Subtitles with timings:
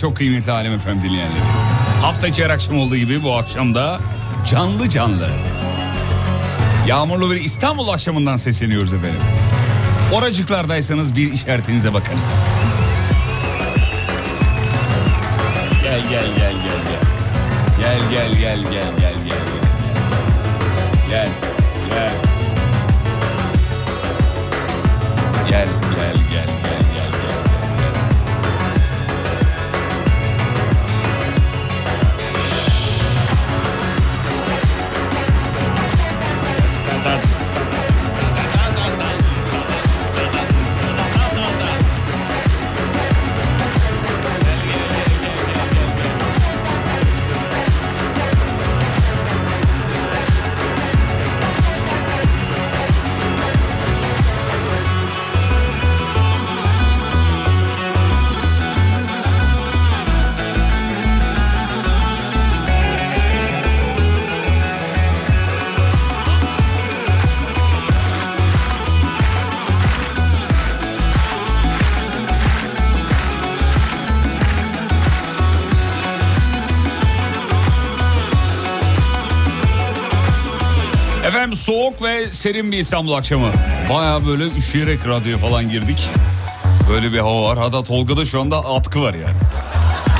[0.00, 1.40] çok kıymetli Alem Efem dinleyenleri.
[2.02, 4.00] Hafta içi her akşam olduğu gibi bu akşam da
[4.46, 5.28] canlı canlı.
[6.86, 9.20] Yağmurlu bir İstanbul akşamından sesleniyoruz efendim.
[10.12, 12.38] Oracıklardaysanız bir işaretinize bakarız.
[15.82, 16.54] Gel gel gel.
[17.80, 19.44] Gel gel gel gel gel gel.
[21.10, 21.28] Gel
[21.90, 22.10] gel.
[25.48, 26.67] Gel gel gel gel gel gel.
[81.68, 83.50] Soğuk ve serin bir İstanbul akşamı.
[83.90, 86.08] Baya böyle üşüyerek radyoya falan girdik.
[86.90, 87.58] Böyle bir hava var.
[87.58, 89.36] Hatta Tolga'da şu anda atkı var yani.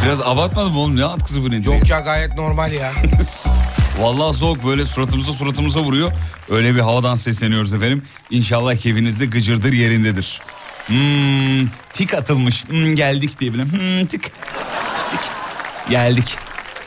[0.05, 1.65] Biraz abartmadım oğlum ne atkısı bu nedir?
[1.65, 2.91] Yok ya gayet normal ya.
[4.01, 6.13] Vallahi soğuk böyle suratımıza suratımıza vuruyor.
[6.49, 8.03] Öyle bir havadan sesleniyoruz efendim.
[8.31, 10.41] İnşallah keyfinizde gıcırdır yerindedir.
[10.87, 12.69] Hmm, tik atılmış.
[12.69, 13.63] Hmm, geldik diye bile.
[13.63, 14.23] Hmm, tık.
[14.23, 15.21] Tik.
[15.91, 16.37] Geldik.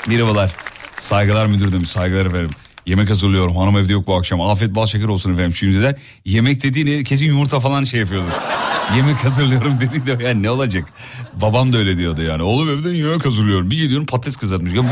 [0.08, 0.52] Merhabalar.
[1.00, 1.90] Saygılar müdür demiş.
[1.90, 2.52] Saygılar efendim.
[2.86, 3.56] Yemek hazırlıyorum.
[3.56, 4.42] Hanım evde yok bu akşam.
[4.42, 5.98] Afiyet bal şeker olsun efendim şimdiden.
[6.26, 8.32] Yemek dediğini kesin yumurta falan şey yapıyordur.
[8.98, 10.86] yemek hazırlıyorum dedi de yani ne olacak?
[11.42, 12.44] Babam da öyle diyordu yani.
[12.44, 13.72] Oğlum evde yemek hazırlıyorum.
[13.72, 14.74] Bir gidiyorum patates kızartmış.
[14.74, 14.88] Ya bu,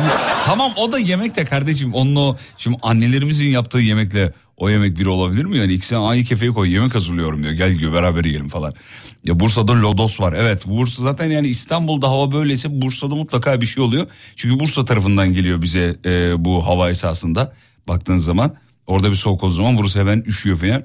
[0.45, 1.93] tamam o da yemek de kardeşim.
[1.93, 5.57] Onun o şimdi annelerimizin yaptığı yemekle o yemek bir olabilir mi?
[5.57, 7.53] Yani ikisini aynı kefeye koy yemek hazırlıyorum diyor.
[7.53, 8.73] Gel diyor beraber yiyelim falan.
[9.25, 10.33] Ya Bursa'da lodos var.
[10.37, 14.07] Evet Bursa zaten yani İstanbul'da hava böyleyse Bursa'da mutlaka bir şey oluyor.
[14.35, 17.53] Çünkü Bursa tarafından geliyor bize e, bu hava esasında.
[17.87, 18.55] Baktığın zaman
[18.87, 20.83] orada bir soğuk olduğu zaman Bursa hemen üşüyor falan.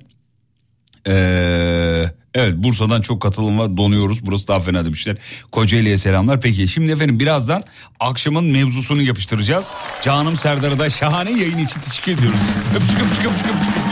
[1.09, 5.17] Ee, evet Bursa'dan çok katılım var donuyoruz burası daha fena demişler.
[5.53, 6.41] Kocaeli'ye selamlar.
[6.41, 7.63] Peki şimdi efendim birazdan
[8.01, 9.75] akşamın mevzusunu yapıştıracağız.
[10.03, 12.41] Canım Serdar'a da şahane yayın için teşekkür ediyoruz.
[12.77, 13.85] Öpücük öpücük öpücük öpücük.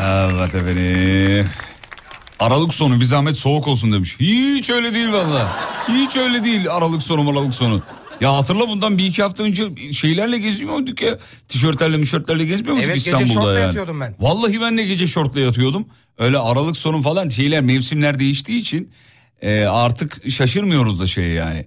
[0.00, 1.50] Evet efendim.
[2.40, 4.16] Aralık sonu bir zahmet soğuk olsun demiş.
[4.20, 5.48] Hiç öyle değil valla.
[5.88, 7.82] Hiç öyle değil Aralık sonu Aralık sonu.
[8.20, 11.18] Ya hatırla bundan bir iki hafta önce şeylerle gezmiyorduk ya.
[11.48, 13.66] Tişörtlerle mişörtlerle gezmiyor muyduk evet, İstanbul'da gece şortla yani?
[13.66, 14.14] yatıyordum ben.
[14.20, 15.86] Vallahi ben de gece şortla yatıyordum.
[16.18, 18.92] Öyle aralık sonu falan şeyler mevsimler değiştiği için
[19.42, 21.66] e, artık şaşırmıyoruz da şey yani.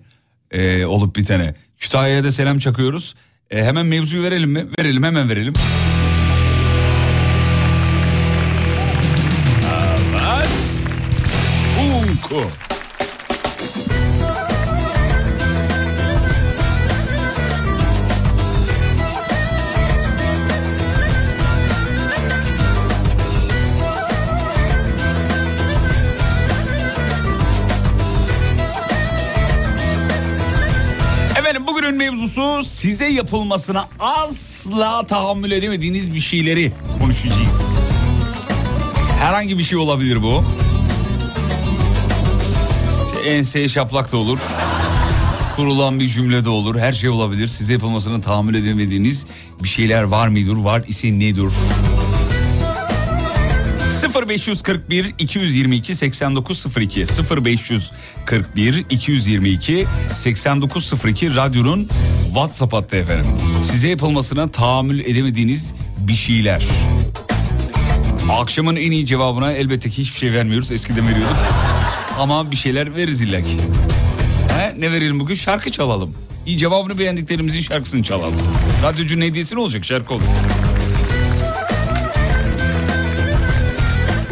[0.52, 1.56] E, olup bitene.
[1.80, 3.16] Kütahya'ya da selam çakıyoruz.
[3.52, 4.68] E, hemen mevzuyu verelim mi?
[4.80, 5.54] Verelim hemen verelim.
[10.38, 10.50] Evet.
[11.82, 12.44] Unku.
[32.40, 37.62] Mevzusu size yapılmasına asla tahammül edemediğiniz bir şeyleri konuşacağız.
[39.20, 40.44] Herhangi bir şey olabilir bu.
[43.08, 44.40] İşte enseye şaplak da olur.
[45.56, 46.80] Kurulan bir cümle de olur.
[46.80, 47.48] Her şey olabilir.
[47.48, 49.26] Size yapılmasına tahammül edemediğiniz
[49.64, 50.56] bir şeyler var mıdır?
[50.56, 51.52] Var ise nedir?
[54.04, 57.06] 0541 222 8902
[57.46, 61.90] 0541 222 8902 radyonun
[62.26, 63.26] WhatsApp hattı efendim.
[63.72, 66.64] Size yapılmasına tahammül edemediğiniz bir şeyler.
[68.32, 70.72] Akşamın en iyi cevabına elbette ki hiçbir şey vermiyoruz.
[70.72, 71.38] Eskiden veriyorduk.
[72.20, 73.58] Ama bir şeyler veririz illa ki.
[74.60, 75.36] He, ne verelim bugün?
[75.36, 76.16] Şarkı çalalım.
[76.46, 78.36] İyi cevabını beğendiklerimizin şarkısını çalalım.
[78.84, 79.86] Radyocunun hediyesi ne olacak?
[79.86, 80.24] Şarkı olur.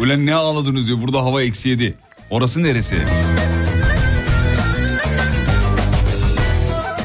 [0.08, 1.02] Ulan ne ağladınız diyor.
[1.02, 1.94] Burada hava eksi yedi.
[2.30, 3.04] Orası neresi?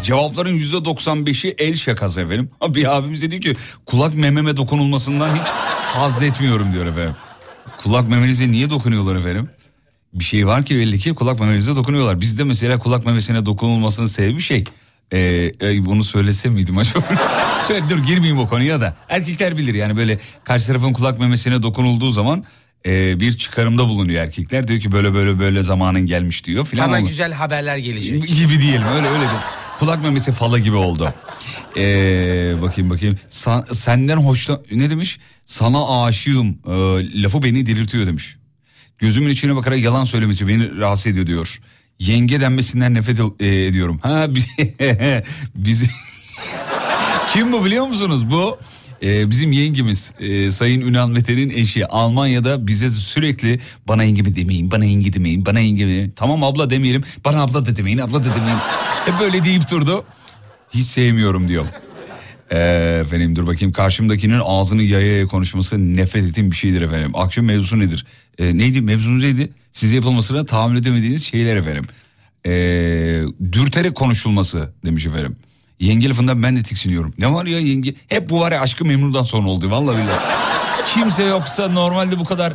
[0.04, 2.50] Cevapların yüzde 95'i el şakası efendim.
[2.70, 3.56] Bir abimiz de diyor ki
[3.86, 5.48] kulak mememe dokunulmasından hiç
[5.84, 7.16] haz etmiyorum diyor efendim.
[7.84, 9.50] Kulak memenize niye dokunuyorlar efendim?
[10.14, 12.22] Bir şey var ki belli ki kulak memenize dokunuyorlar.
[12.22, 14.64] Bizde mesela kulak memesine dokunulmasının sebebi şey.
[15.14, 15.52] Ee,
[15.86, 17.06] bunu söylesem miydim acaba?
[17.68, 18.96] Söyle, dur girmeyeyim o konuya da.
[19.10, 22.44] Erkekler bilir yani böyle karşı tarafın kulak memesine dokunulduğu zaman
[22.86, 24.68] e, bir çıkarımda bulunuyor erkekler.
[24.68, 26.66] Diyor ki böyle böyle böyle zamanın gelmiş diyor.
[26.66, 27.08] Filan Sana olur.
[27.08, 28.28] güzel haberler gelecek.
[28.38, 29.26] gibi diyelim öyle öyle.
[29.80, 31.14] Kulak memesi fala gibi oldu.
[31.78, 33.18] Ee, bakayım bakayım.
[33.30, 34.62] Sa- senden hoşlan...
[34.72, 35.20] Ne demiş?
[35.46, 36.50] Sana aşığım.
[36.50, 38.36] Ee, lafı beni delirtiyor demiş.
[38.98, 41.60] Gözümün içine bakarak yalan söylemesi beni rahatsız ediyor diyor.
[42.00, 44.00] Yenge denmesinden nefret e, ediyorum.
[44.04, 44.48] Ha biz...
[45.56, 45.84] biz...
[47.34, 48.32] Kim bu biliyor musunuz?
[48.32, 48.60] Bu
[49.04, 54.86] e, bizim yengemiz e, Sayın Ünal Mete'nin eşi Almanya'da bize sürekli bana yengemi demeyin, bana
[54.86, 56.14] yenge demeyin, bana yenge demeyin.
[56.16, 58.58] Tamam abla demeyelim, bana abla da demeyin, abla da demeyin.
[59.06, 60.06] Hep böyle deyip durdu.
[60.74, 61.66] Hiç sevmiyorum diyor.
[62.52, 62.58] E,
[63.02, 67.12] efendim dur bakayım karşımdakinin ağzını yaya yaya konuşması nefret ettiğim bir şeydir efendim.
[67.14, 68.06] Akşam mevzusu nedir?
[68.38, 69.50] E, neydi mevzunuz neydi?
[69.74, 71.86] Size yapılmasına tahammül edemediğiniz şeyler efendim.
[72.46, 72.52] E,
[73.52, 75.36] dürterek konuşulması demiş efendim.
[75.80, 77.14] Yenge lafından ben de tiksiniyorum.
[77.18, 77.96] Ne var ya yenge?
[78.08, 80.20] Hep bu var ya aşkı memnundan sonra oldu vallahi billahi.
[80.94, 82.54] Kimse yoksa normalde bu kadar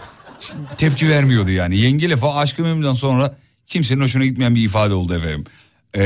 [0.76, 1.78] tepki vermiyordu yani.
[1.78, 3.36] Yenge lafı aşkı memnundan sonra
[3.66, 5.44] kimsenin hoşuna gitmeyen bir ifade oldu efendim.
[5.96, 6.00] Ee,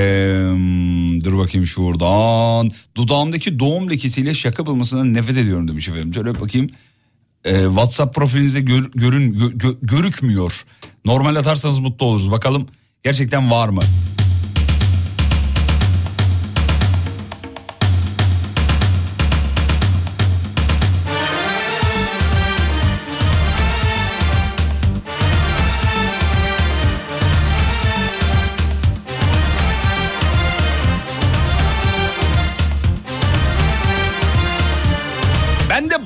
[1.25, 2.71] dur bakayım şuradan.
[2.97, 6.15] Dudağımdaki doğum lekesiyle şaka bulmasından nefret ediyorum demiş efendim.
[6.15, 6.69] Şöyle bakayım.
[7.45, 10.65] Ee, WhatsApp profilinize gör- görün gö- gö- görükmüyor.
[11.05, 12.31] Normal atarsanız mutlu oluruz.
[12.31, 12.67] Bakalım
[13.03, 13.83] gerçekten var mı?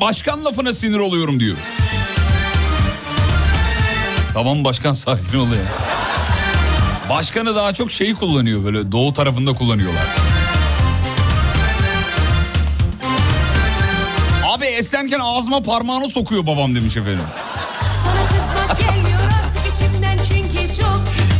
[0.07, 1.57] Başkan lafına sinir oluyorum diyor.
[4.35, 5.63] Tamam başkan sakin ol ya.
[7.11, 10.03] Başkanı daha çok şeyi kullanıyor böyle doğu tarafında kullanıyorlar.
[14.45, 17.25] Abi eslenken ağzıma parmağını sokuyor babam demiş efendim.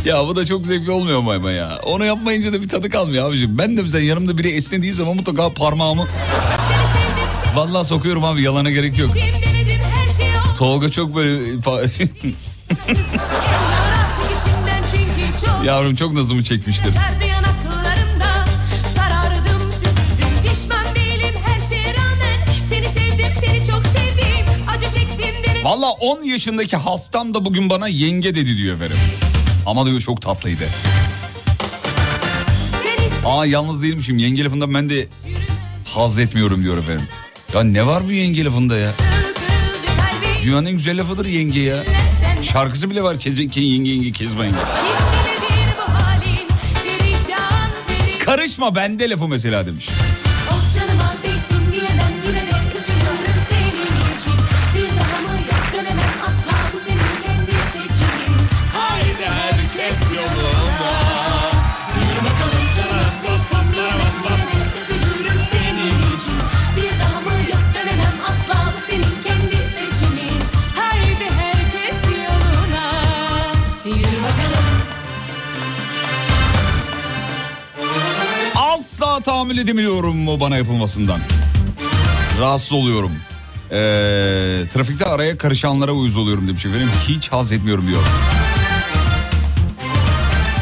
[0.05, 1.79] Ya bu da çok zevkli olmuyor mu ama ya.
[1.83, 3.57] Onu yapmayınca da bir tadı kalmıyor abicim.
[3.57, 6.07] Ben de mesela yanımda biri esnediği zaman mutlaka parmağımı
[7.57, 9.13] vallahi sokuyorum abi yalana gerek yok.
[9.13, 9.31] şey.
[10.57, 11.55] Tolga çok böyle
[15.65, 16.93] yavrum çok nazımı çekmiştir.
[25.63, 28.97] Valla 10 yaşındaki hastam da bugün bana yenge dedi diyor efendim.
[29.65, 30.63] Ama diyor çok tatlıydı.
[33.25, 35.07] Aa yalnız değilmişim yenge lafından ben de
[35.85, 37.07] haz etmiyorum diyor efendim.
[37.57, 38.93] Ya ne var bu yenge lafında ya?
[40.43, 41.83] Dünyanın en güzel lafıdır yenge ya.
[42.43, 44.11] Şarkısı bile var Kezban yenge yenge
[47.89, 49.89] beni Karışma bende lafı mesela demiş.
[79.57, 81.19] Tahammül edemiyorum o bana yapılmasından.
[82.39, 83.11] Rahatsız oluyorum.
[83.71, 86.89] Ee, trafikte araya karışanlara uyuz oluyorum demiş efendim.
[87.07, 88.01] Hiç haz etmiyorum diyor.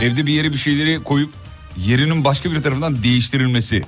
[0.01, 1.33] Evde bir yere bir şeyleri koyup
[1.77, 3.83] yerinin başka bir tarafından değiştirilmesi.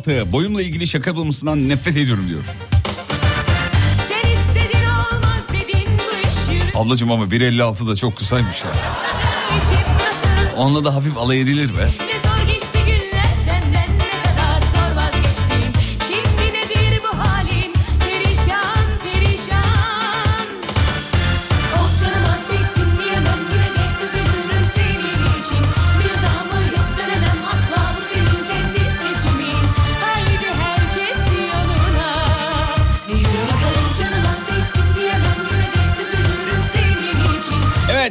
[0.00, 0.32] 1.56.
[0.32, 2.44] Boyumla ilgili şaka yapılmasından nefret ediyorum diyor.
[6.74, 8.70] Ablacığım ama 1.56 da çok kısaymış ya.
[10.56, 12.09] Onunla da hafif alay edilir be.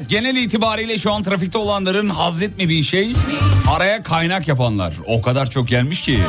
[0.10, 3.14] Genel itibariyle şu an trafikte olanların haz etmediği şey
[3.76, 4.94] araya kaynak yapanlar.
[5.06, 6.20] O kadar çok gelmiş ki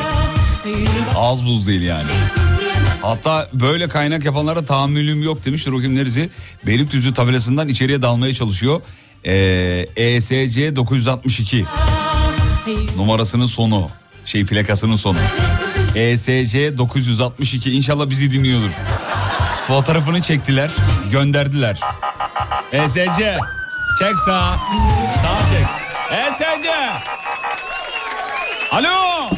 [1.17, 2.09] az buz değil yani.
[3.03, 6.31] Hatta böyle kaynak yapanlara tahammülüm yok demiş Rokim Nerisi.
[6.67, 8.81] Beylikdüzü tabelasından içeriye dalmaya çalışıyor.
[9.27, 11.65] Ee, ESC 962
[12.97, 13.89] numarasının sonu.
[14.25, 15.19] Şey plakasının sonu.
[15.95, 18.71] ESC 962 inşallah bizi dinliyordur.
[19.67, 20.71] Fotoğrafını çektiler
[21.13, 21.81] gönderdiler.
[22.73, 23.39] ESC
[24.01, 24.57] çek sağ.
[25.23, 25.67] Sağ çek.
[26.11, 26.71] ESC.
[28.71, 29.31] Alo.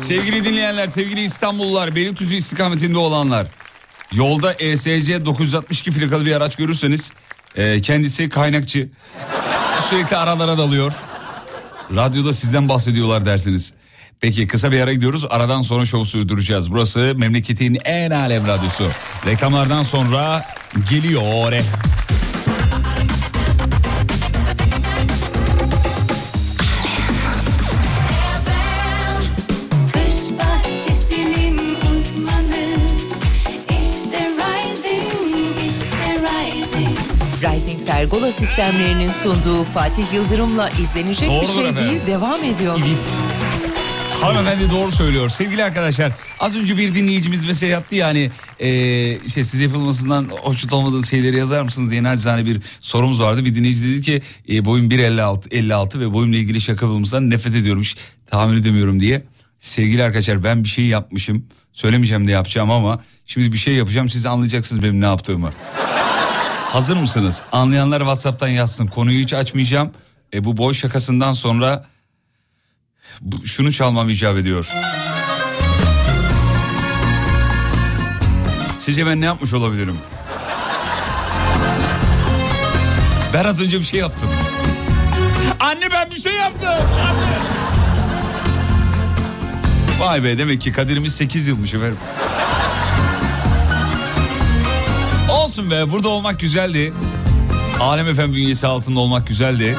[0.00, 3.46] Sevgili dinleyenler, sevgili İstanbullular, Beylikdüzü istikametinde olanlar.
[4.12, 7.12] Yolda ESC 962 plakalı bir araç görürseniz
[7.56, 8.88] e, kendisi kaynakçı.
[9.90, 10.92] Sürekli aralara dalıyor.
[11.94, 13.72] Radyoda sizden bahsediyorlar dersiniz.
[14.20, 15.24] Peki kısa bir ara gidiyoruz.
[15.30, 16.70] Aradan sonra şovu sürdüreceğiz.
[16.72, 18.88] Burası memleketin en alem radyosu.
[19.26, 20.46] Reklamlardan sonra
[20.90, 21.52] geliyor.
[29.92, 32.76] Kış bahçesinin uzmanı
[33.68, 36.98] İşte Rising, işte Rising
[37.42, 41.88] Rising Pergola sistemlerinin sunduğu Fatih Yıldırım'la izlenecek bir Doğrudur şey efendim.
[41.90, 42.78] değil devam ediyor.
[42.86, 43.06] Evet.
[44.24, 45.28] Hanımefendi doğru söylüyor.
[45.28, 51.10] Sevgili arkadaşlar az önce bir dinleyicimiz mesaj attı yani eee işte siz yapılmasından hoşnut olmadığınız
[51.10, 53.44] şeyleri yazar mısınız diye nacizane bir sorumuz vardı.
[53.44, 57.94] Bir dinleyici dedi ki e, boyum 1.56 56 ve boyumla ilgili şaka yapılmasından nefret ediyormuş.
[58.30, 59.22] Tahammül edemiyorum diye.
[59.60, 61.46] Sevgili arkadaşlar ben bir şey yapmışım.
[61.72, 65.50] Söylemeyeceğim de yapacağım ama şimdi bir şey yapacağım siz anlayacaksınız benim ne yaptığımı.
[66.66, 67.42] Hazır mısınız?
[67.52, 68.86] Anlayanlar WhatsApp'tan yazsın.
[68.86, 69.90] Konuyu hiç açmayacağım.
[70.34, 71.86] E, bu boy şakasından sonra
[73.44, 74.68] şunu çalmam icap ediyor.
[78.78, 79.96] Sizce ben ne yapmış olabilirim?
[83.34, 84.28] Ben az önce bir şey yaptım.
[85.60, 86.68] Anne ben bir şey yaptım.
[89.98, 91.98] Vay be demek ki kaderimiz 8 yılmış efendim.
[95.30, 96.92] Olsun be burada olmak güzeldi.
[97.80, 99.76] Alem Efem bünyesi altında olmak güzeldi.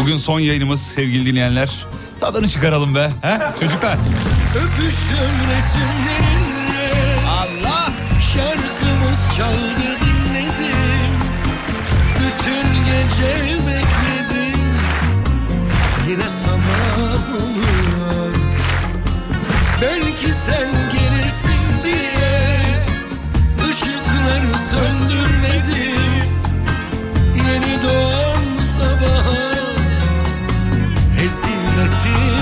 [0.00, 1.86] Bugün son yayınımız sevgili dinleyenler.
[2.20, 3.10] Tadını çıkaralım be.
[3.22, 3.38] He?
[3.60, 3.96] Çocuklar.
[4.56, 6.92] Öpüştüm resimlerinle
[7.28, 7.88] Allah.
[8.34, 11.12] Şarkımız çaldı dinledim
[12.16, 14.60] Bütün gece bekledim
[16.08, 18.34] Yine zaman oluyor
[19.82, 22.62] Belki sen gelirsin diye
[23.70, 26.00] Işıkları söndürmedim
[27.34, 28.25] Yeni doğan
[32.06, 32.35] Hezimetim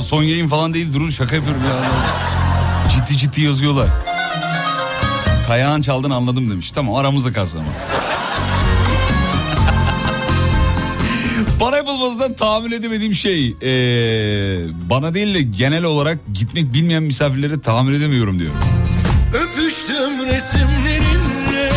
[0.00, 1.90] Ya son yayın falan değil durun şaka yapıyorum ya.
[2.90, 3.88] Ciddi ciddi yazıyorlar.
[5.46, 6.70] Kayağın çaldın anladım demiş.
[6.72, 7.68] Tamam aramızda kalsın ama.
[11.60, 13.56] Bana yapılmasından tahammül edemediğim şey ee,
[14.90, 18.52] bana değil de genel olarak gitmek bilmeyen misafirlere tahammül edemiyorum diyor.
[19.34, 21.72] Öpüştüm resimlerinle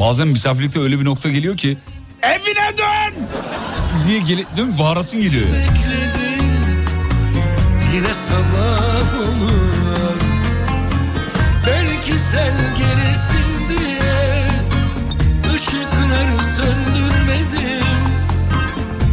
[0.00, 1.78] Bazen misafirlikte öyle bir nokta geliyor ki
[2.22, 3.26] evine dön
[4.06, 4.78] diye gel değil mi?
[4.78, 5.46] Bağırasın geliyor.
[5.46, 6.05] Bekledim
[7.94, 10.16] Yine sabah olur.
[11.66, 14.46] Belki sen gelirsin diye
[15.56, 17.86] Işıkları söndürmedim.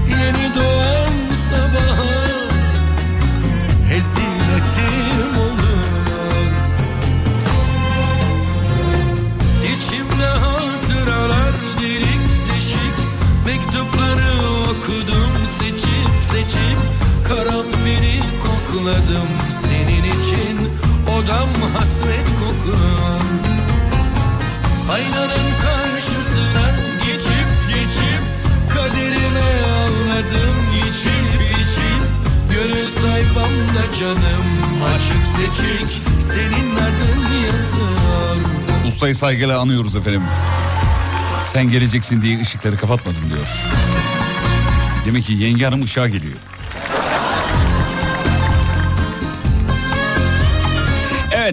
[0.09, 1.13] Yeni doğan
[1.49, 2.13] sabaha
[3.89, 6.51] Hezimetim olur.
[9.63, 12.21] İçimde hatıralar delik
[12.55, 12.95] deşik
[13.45, 16.72] Mektupları okudum seçip seçip
[18.83, 20.69] kokladım senin için
[21.07, 23.21] Odam hasret kokuyor
[24.91, 26.71] Aynanın karşısına
[27.05, 28.21] geçip geçip
[28.73, 32.03] Kaderime ağladım içip içip
[32.51, 34.45] Gönül sayfamda canım
[34.95, 38.37] açık seçik Senin adın yazıyor
[38.87, 40.23] Ustayı saygıyla anıyoruz efendim.
[41.43, 43.47] Sen geleceksin diye ışıkları kapatmadım diyor.
[45.05, 46.37] Demek ki yenge hanım ışığa geliyor.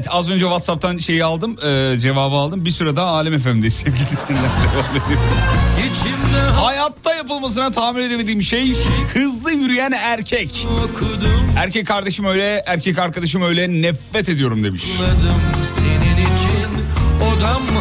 [0.00, 2.64] Evet az önce Whatsapp'tan şeyi aldım, e, cevabı aldım.
[2.64, 4.50] Bir süre daha Alem FM'deyiz sevgili dinleyenler.
[6.50, 8.74] Hayatta yapılmasına tahammül edemediğim şey
[9.14, 10.66] hızlı yürüyen erkek.
[10.84, 14.84] okudum Erkek kardeşim öyle, erkek arkadaşım öyle nefret ediyorum demiş.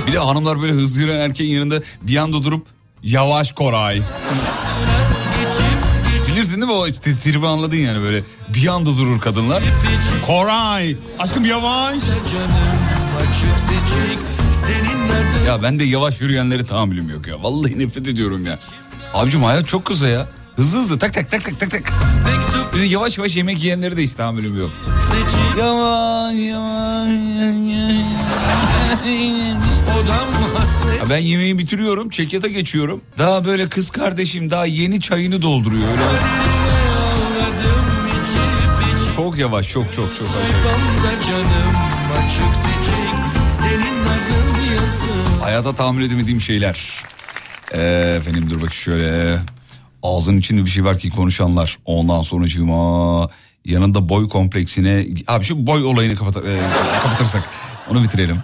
[0.08, 2.68] Bir de hanımlar böyle hızlı yürüyen erkeğin yanında bir anda durup
[3.04, 4.02] yavaş Koray.
[6.32, 6.86] Bilirsin değil mi o
[7.24, 9.64] tribi anladın yani böyle bir anda durur kadınlar.
[10.26, 11.98] Koray aşkım yavaş.
[15.48, 17.44] Ya ben de yavaş yürüyenlere tahammülüm yok ya.
[17.44, 18.60] Vallahi nefret ediyorum ya.
[19.14, 20.28] Abicim hayat çok kısa ya.
[20.56, 21.94] Hızlı hızlı tak tak tak tak tak tak.
[22.76, 24.72] Bir de yavaş yavaş yemek yiyenlere de hiç tahammülüm yok.
[25.60, 27.10] Yavaş yavaş.
[30.60, 33.02] Hasret Ya ben yemeği bitiriyorum, çekyata geçiyorum.
[33.18, 36.02] Daha böyle kız kardeşim daha yeni çayını dolduruyor öyle.
[39.16, 40.28] Çok yavaş, çok çok çok.
[45.42, 46.90] Hayata tahammül edemediğim şeyler.
[47.74, 49.38] Ee, efendim dur bakayım şöyle.
[50.04, 51.78] Ağzının içinde bir şey var ki konuşanlar.
[51.86, 53.30] Ondan sonra cuma
[53.66, 55.08] yanında boy kompleksine...
[55.28, 56.58] Abi şu boy olayını kapat e,
[57.04, 57.44] kapatırsak
[57.92, 58.38] onu bitirelim.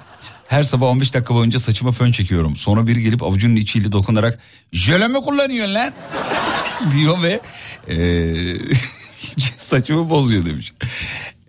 [0.48, 2.56] Her sabah 15 dakika boyunca saçıma fön çekiyorum.
[2.56, 4.40] Sonra biri gelip avucunun içiyle dokunarak
[4.72, 5.94] jöle mi kullanıyorsun lan?
[6.94, 7.40] diyor ve
[7.88, 7.98] e,
[9.56, 10.74] saçımı bozuyor demiş.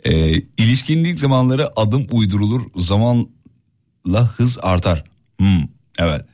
[0.05, 5.05] E, ilişkinin ilk zamanları adım uydurulur zamanla hız artar.
[5.39, 5.63] Hmm,
[5.99, 6.25] evet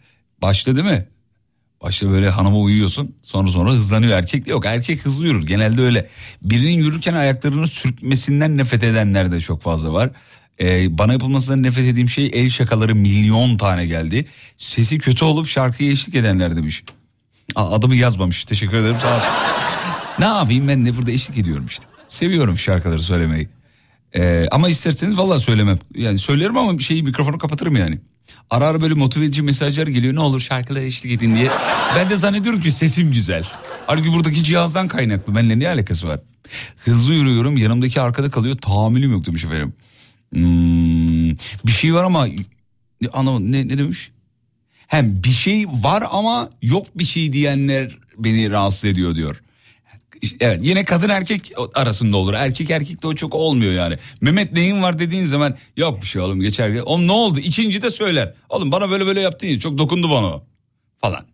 [0.42, 1.08] başta değil mi?
[1.82, 6.08] Başta böyle hanıma uyuyorsun sonra sonra hızlanıyor erkek yok erkek hızlı yürür genelde öyle.
[6.42, 10.10] Birinin yürürken ayaklarını sürtmesinden nefret edenler de çok fazla var.
[10.62, 14.26] Ee, bana yapılmasından nefret ettiğim şey el şakaları milyon tane geldi.
[14.56, 16.84] Sesi kötü olup şarkıya eşlik edenler demiş.
[17.54, 19.28] Aa, adımı yazmamış teşekkür ederim sağ olsun.
[20.18, 21.84] ne yapayım ben de burada eşlik ediyorum işte.
[22.08, 23.48] Seviyorum şarkıları söylemeyi.
[24.16, 25.78] Ee, ama isterseniz vallahi söylemem.
[25.94, 27.98] Yani söylerim ama bir şeyi mikrofonu kapatırım yani.
[28.50, 30.14] Ara ara böyle motive edici mesajlar geliyor.
[30.14, 31.50] Ne olur şarkılara eşlik edin diye.
[31.96, 33.44] Ben de zannediyorum ki sesim güzel.
[33.86, 35.34] Halbuki buradaki cihazdan kaynaklı.
[35.34, 36.20] Benimle ne alakası var?
[36.76, 38.56] Hızlı yürüyorum yanımdaki arkada kalıyor.
[38.56, 39.74] Tahammülüm yok demiş efendim.
[40.32, 41.30] Hmm,
[41.66, 42.26] bir şey var ama
[43.12, 44.10] anlamadım ne, ne demiş?
[44.86, 49.42] Hem bir şey var ama yok bir şey diyenler beni rahatsız ediyor diyor.
[50.40, 52.34] Evet yine kadın erkek arasında olur.
[52.34, 53.98] Erkek erkek de o çok olmuyor yani.
[54.20, 56.80] Mehmet neyin var dediğin zaman yok bir şey oğlum geçer.
[56.84, 57.40] Oğlum ne oldu?
[57.40, 58.34] İkinci de söyler.
[58.48, 60.44] Oğlum bana böyle böyle yaptın ya çok dokundu bana o.
[61.00, 61.24] Falan.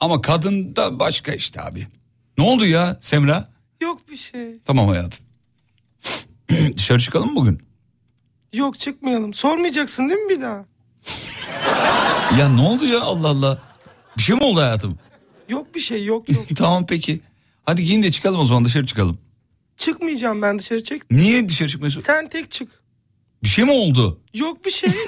[0.00, 1.86] Ama kadın da başka işte abi.
[2.38, 3.48] Ne oldu ya Semra?
[3.82, 4.58] Yok bir şey.
[4.64, 5.26] Tamam hayatım.
[6.76, 7.60] Dışarı çıkalım mı bugün?
[8.56, 9.34] Yok çıkmayalım.
[9.34, 10.64] Sormayacaksın değil mi bir daha?
[12.38, 13.58] Ya ne oldu ya Allah Allah.
[14.18, 14.98] Bir şey mi oldu hayatım?
[15.48, 16.44] Yok bir şey yok yok.
[16.56, 17.20] tamam peki.
[17.64, 19.16] Hadi giyin de çıkalım o zaman dışarı çıkalım.
[19.76, 21.10] Çıkmayacağım ben dışarı çek.
[21.10, 22.00] Niye dışarı çıkmıyorsun?
[22.00, 22.68] Sen tek çık.
[23.42, 24.20] Bir şey mi oldu?
[24.34, 24.90] Yok bir şey.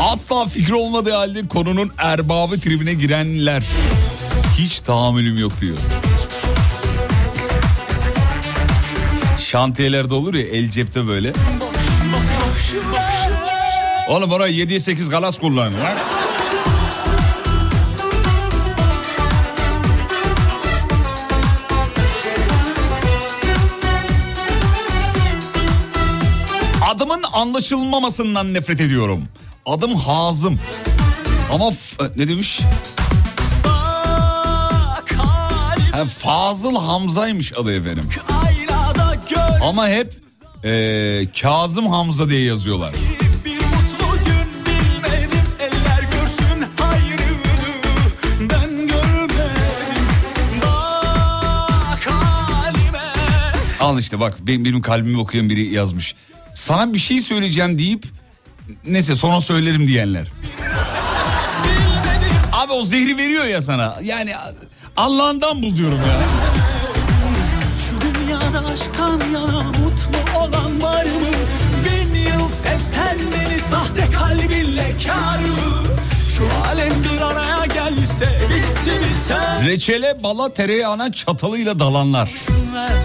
[0.00, 3.64] Asla fikri olmadığı halde konunun erbabı tribine girenler.
[4.58, 5.78] Hiç tahammülüm yok diyor.
[9.54, 11.32] Şantiyelerde olur ya el cepte böyle.
[14.08, 15.96] Oğlum oraya 7'ye 8 galas kullanın lan.
[26.90, 29.24] Adımın anlaşılmamasından nefret ediyorum.
[29.66, 30.58] Adım Hazım.
[31.52, 32.60] Ama f- ne demiş?
[35.92, 38.08] Ha, Fazıl Hamza'ymış adı efendim.
[39.62, 40.12] Ama hep
[40.64, 42.92] eee, Kazım Hamza diye yazıyorlar.
[53.80, 56.14] Al işte bak benim, benim kalbimi okuyan biri yazmış.
[56.54, 58.04] Sana bir şey söyleyeceğim deyip
[58.86, 60.26] neyse sonra söylerim diyenler.
[62.52, 63.98] Abi o zehri veriyor ya sana.
[64.02, 64.32] Yani
[64.96, 66.20] Allah'ından bul diyorum ya.
[69.14, 71.30] Aşktan yana mutlu olan var mı?
[71.84, 75.84] Bin yıl sevsen beni sahte kalbinle kar mı?
[76.36, 82.30] Şu alem bir araya gelse bitti biter Reçele bala tereyağına çatalıyla dalanlar.
[82.74, 83.02] Ver.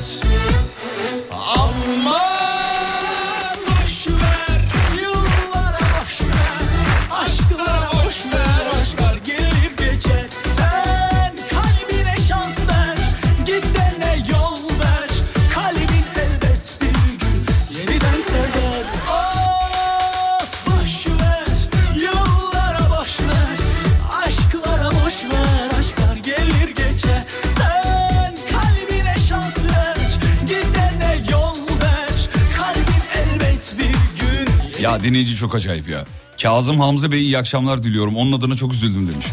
[34.89, 36.05] Ya dinleyici çok acayip ya.
[36.41, 38.15] Kazım Hamza Bey iyi akşamlar diliyorum.
[38.15, 39.25] Onun adına çok üzüldüm demiş.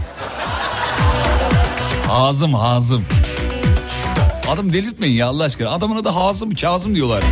[2.08, 3.04] Hazım Hazım.
[4.50, 5.70] Adım delirtmeyin ya Allah aşkına.
[5.70, 7.22] Adamın adı Hazım Kazım diyorlar.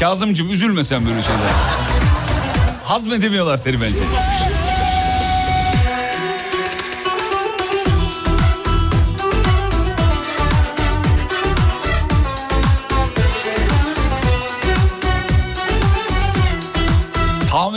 [0.00, 1.50] Kazımcığım üzülme sen böyle şeyler.
[2.84, 4.02] Hazmedemiyorlar seni bence.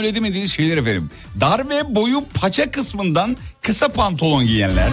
[0.02, 1.10] Tahammül edemediğiniz şeyler efendim.
[1.40, 4.88] Dar ve boyu paça kısmından kısa pantolon giyenler.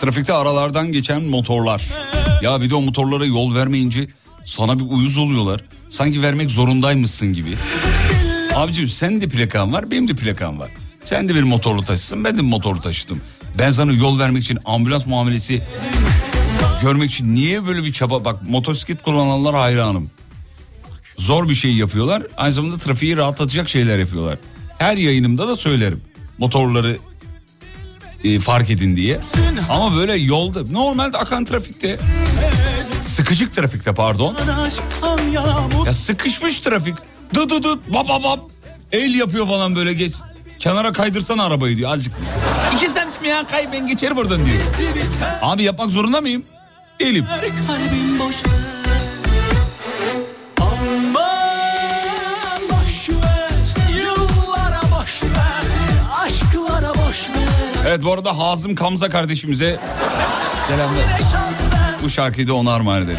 [0.00, 1.82] Trafikte aralardan geçen motorlar.
[2.42, 4.06] Ya bir de o motorlara yol vermeyince
[4.44, 5.60] sana bir uyuz oluyorlar.
[5.88, 7.56] Sanki vermek zorundaymışsın gibi.
[8.54, 10.70] Abicim sen de plakan var benim de plakam var.
[11.04, 13.20] Sen de bir motorlu taşısın ben de bir motorlu taşıdım.
[13.58, 15.62] Ben sana yol vermek için ambulans muamelesi
[16.82, 20.10] görmek için niye böyle bir çaba bak motosiklet kullananlar hayranım.
[21.18, 24.38] Zor bir şey yapıyorlar aynı zamanda trafiği rahatlatacak şeyler yapıyorlar.
[24.78, 26.00] Her yayınımda da söylerim
[26.38, 26.96] motorları
[28.24, 29.20] e, fark edin diye.
[29.70, 31.98] Ama böyle yolda normalde akan trafikte
[33.02, 34.36] sıkışık trafikte pardon.
[35.86, 36.94] Ya sıkışmış trafik.
[37.34, 38.40] Dı dı dı bap bap.
[38.92, 40.14] El yapıyor falan böyle geç.
[40.58, 42.12] Kenara kaydırsana arabayı diyor azıcık.
[42.76, 44.62] İki santim ya kay ben geçerim oradan diyor.
[45.42, 46.44] Abi yapmak zorunda mıyım?
[47.00, 47.26] Değilim.
[47.66, 48.36] Kalbin boş
[57.88, 59.78] Evet bu arada Hazım Kamza kardeşimize
[60.66, 61.04] selamlar.
[62.02, 63.18] Bu şarkıyı da ona armağan gelir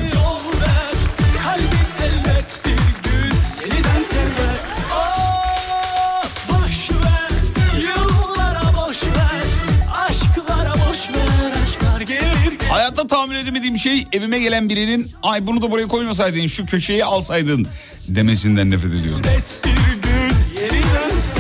[12.69, 17.67] Hayatta tahammül edemediğim şey evime gelen birinin ay bunu da buraya koymasaydın şu köşeyi alsaydın
[18.07, 19.21] demesinden nefret ediyorum.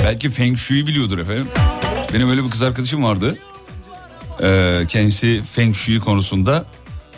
[0.05, 1.47] Belki Feng Shui biliyordur efendim.
[2.15, 3.37] Benim öyle bir kız arkadaşım vardı.
[4.43, 6.65] Ee, kendisi Feng Shui konusunda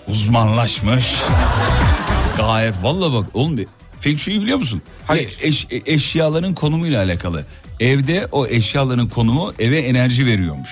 [0.08, 1.16] uzmanlaşmış.
[2.38, 3.58] Gayet valla bak oğlum
[4.00, 4.82] Feng Shui'yi biliyor musun?
[5.08, 5.38] Hayır.
[5.42, 7.46] Ve eş- e- eşyaların konumuyla alakalı.
[7.80, 10.70] Evde o eşyaların konumu eve enerji veriyormuş.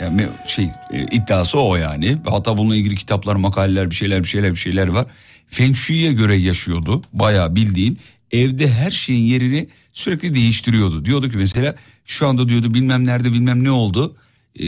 [0.00, 2.18] Yani şey e, iddiası o yani.
[2.30, 5.06] Hatta bununla ilgili kitaplar, makaleler, bir şeyler, bir şeyler, bir şeyler var.
[5.48, 7.02] Feng Shui'ye göre yaşıyordu.
[7.12, 7.98] Bayağı bildiğin
[8.30, 11.04] evde her şeyin yerini sürekli değiştiriyordu.
[11.04, 14.16] Diyordu ki mesela şu anda diyordu bilmem nerede bilmem ne oldu.
[14.60, 14.64] Ee,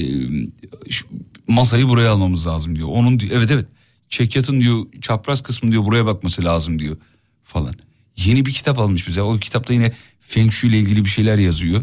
[0.90, 1.07] şu
[1.49, 2.88] masayı buraya almamız lazım diyor.
[2.90, 3.66] Onun diyor, evet evet
[4.09, 6.97] çekyatın diyor çapraz kısmı diyor buraya bakması lazım diyor
[7.44, 7.75] falan.
[8.16, 9.23] Yeni bir kitap almış bize.
[9.23, 11.83] O kitapta yine Feng Shui ile ilgili bir şeyler yazıyor.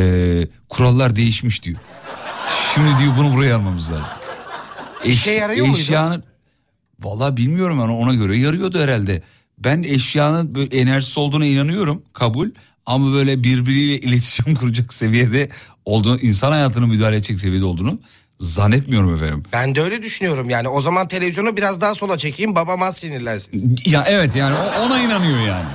[0.00, 1.78] Ee, kurallar değişmiş diyor.
[2.74, 4.06] Şimdi diyor bunu buraya almamız lazım.
[5.04, 5.80] Eş, İşe yarıyor muydu?
[5.80, 6.24] Eşyanın
[7.04, 9.22] Valla bilmiyorum yani ona göre yarıyordu herhalde.
[9.58, 12.48] Ben eşyanın böyle enerjisi olduğuna inanıyorum kabul.
[12.86, 15.48] Ama böyle birbiriyle iletişim kuracak seviyede
[15.84, 17.98] olduğunu, insan hayatını müdahale edecek seviyede olduğunu
[18.40, 19.42] zannetmiyorum efendim.
[19.52, 20.68] Ben de öyle düşünüyorum yani.
[20.68, 23.76] O zaman televizyonu biraz daha sola çekeyim babam az sinirlensin.
[23.86, 25.68] Ya evet yani ona inanıyor yani.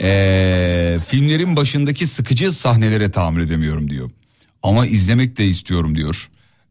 [0.00, 4.10] Ee, filmlerin başındaki sıkıcı sahnelere tahammül edemiyorum diyor.
[4.62, 6.30] Ama izlemek de istiyorum diyor.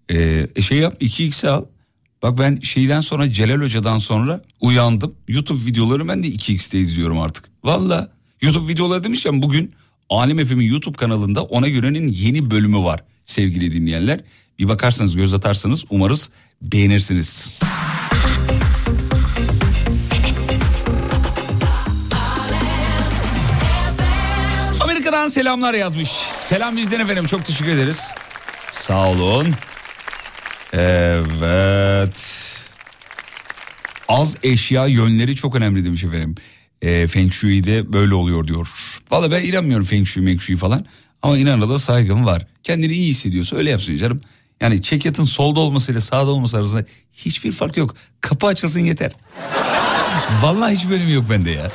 [0.10, 1.66] Ee, e şey yap 2x al.
[2.22, 5.16] Bak ben şeyden sonra Celal Hoca'dan sonra uyandım.
[5.28, 7.46] YouTube videoları ben de 2x'te izliyorum artık.
[7.64, 9.72] Valla YouTube videoları demişken bugün
[10.10, 13.04] Alem FM'in YouTube kanalında ona görenin yeni bölümü var.
[13.26, 14.20] sevgili dinleyenler.
[14.60, 16.30] Bir bakarsanız göz atarsanız umarız
[16.62, 17.60] beğenirsiniz.
[24.80, 26.10] Amerika'dan selamlar yazmış.
[26.36, 28.12] Selam bizden efendim çok teşekkür ederiz.
[28.72, 29.48] Sağ olun.
[30.74, 32.48] Evet.
[34.08, 36.36] Az eşya yönleri çok önemli demiş efendim.
[36.82, 38.70] E, Feng Shui'de böyle oluyor diyor.
[39.12, 40.86] Valla ben inanmıyorum Feng Shui, Meng Shui falan.
[41.22, 42.48] Ama inanana da saygım var.
[42.64, 44.22] Kendini iyi hissediyorsa öyle yapsın canım.
[44.62, 47.96] Yani çekyatın solda olmasıyla sağda olması arasında hiçbir fark yok.
[48.22, 49.12] Kapı açılsın yeter.
[50.42, 51.72] Vallahi hiç bölüm yok bende ya.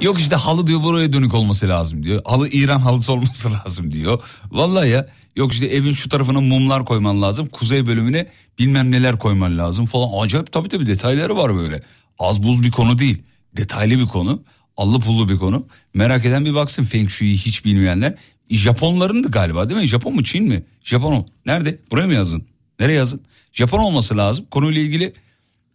[0.00, 2.22] Yok işte halı diyor buraya dönük olması lazım diyor.
[2.24, 4.20] Halı İran halısı olması lazım diyor.
[4.50, 7.46] Vallahi ya yok işte evin şu tarafına mumlar koyman lazım.
[7.46, 8.26] Kuzey bölümüne
[8.58, 10.24] bilmem neler koyman lazım falan.
[10.24, 11.82] Acayip tabii tabii detayları var böyle.
[12.18, 13.22] Az buz bir konu değil.
[13.56, 14.42] Detaylı bir konu.
[14.76, 15.66] Allı pullu bir konu.
[15.94, 18.14] Merak eden bir baksın Feng Shui'yi hiç bilmeyenler.
[18.50, 19.86] Japonların da galiba değil mi?
[19.86, 20.64] Japon mu Çin mi?
[20.84, 21.24] Japon ol.
[21.46, 21.78] Nerede?
[21.90, 22.46] Buraya mı yazın?
[22.80, 23.20] Nereye yazın?
[23.52, 24.46] Japon olması lazım.
[24.50, 25.12] Konuyla ilgili e,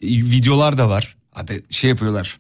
[0.02, 1.16] videolar da var.
[1.32, 2.38] Hadi şey yapıyorlar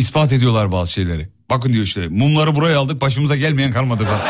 [0.00, 1.28] ispat ediyorlar bazı şeyleri.
[1.50, 4.20] Bakın diyor işte mumları buraya aldık başımıza gelmeyen kalmadı falan.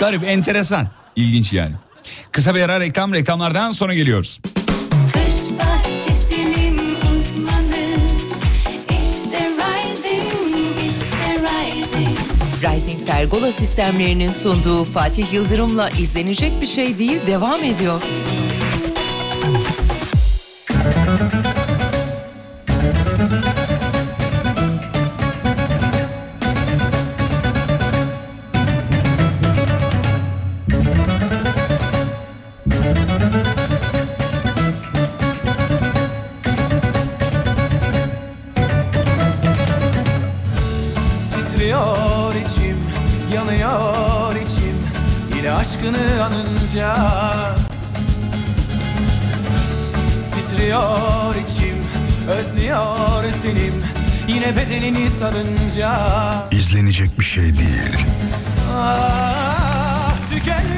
[0.00, 1.74] Garip enteresan ilginç yani.
[2.32, 4.40] Kısa bir ara reklam reklamlardan sonra geliyoruz.
[7.16, 7.96] Uzmanı
[8.90, 12.18] İşte Rising, işte Rising
[12.62, 18.02] Rising Pergola sistemlerinin sunduğu Fatih Yıldırım'la izlenecek bir şey değil devam ediyor.
[54.86, 55.98] Bedenini sarınca
[56.52, 58.06] İzlenecek bir şey değil.
[58.72, 60.75] Ah tükendim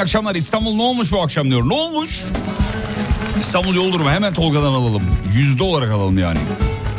[0.00, 0.34] iyi akşamlar.
[0.34, 1.68] İstanbul ne olmuş bu akşam diyor.
[1.68, 2.22] Ne olmuş?
[3.40, 5.02] İstanbul yol durumu hemen Tolga'dan alalım.
[5.34, 6.38] Yüzde olarak alalım yani.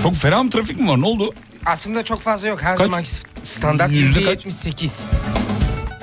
[0.04, 1.34] Çok ferah mı trafik mi var ne oldu?
[1.66, 2.64] Aslında çok fazla yok.
[2.64, 2.86] Her Kaç?
[2.88, 3.10] zamanki
[3.44, 4.46] standart Yüzde kaç?
[4.46, 5.04] 78.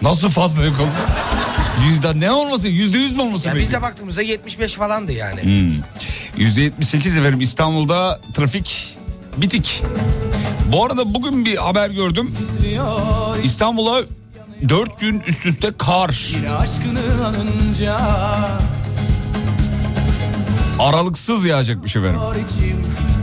[0.02, 0.90] Nasıl fazla yok oğlum?
[1.88, 2.68] Yüzde ne olması?
[2.68, 5.42] Yüzde yüz mü olması Ya biz de baktığımızda 75 falandı yani.
[5.42, 5.82] Hmm.
[6.36, 8.96] Yüzde yetmiş sekiz efendim İstanbul'da trafik
[9.36, 9.82] bitik.
[10.72, 12.34] Bu arada bugün bir haber gördüm.
[13.44, 14.02] İstanbul'a
[14.68, 16.32] dört gün üst üste kar.
[20.78, 22.20] Aralıksız yağacakmış efendim.
[22.46, 22.76] içim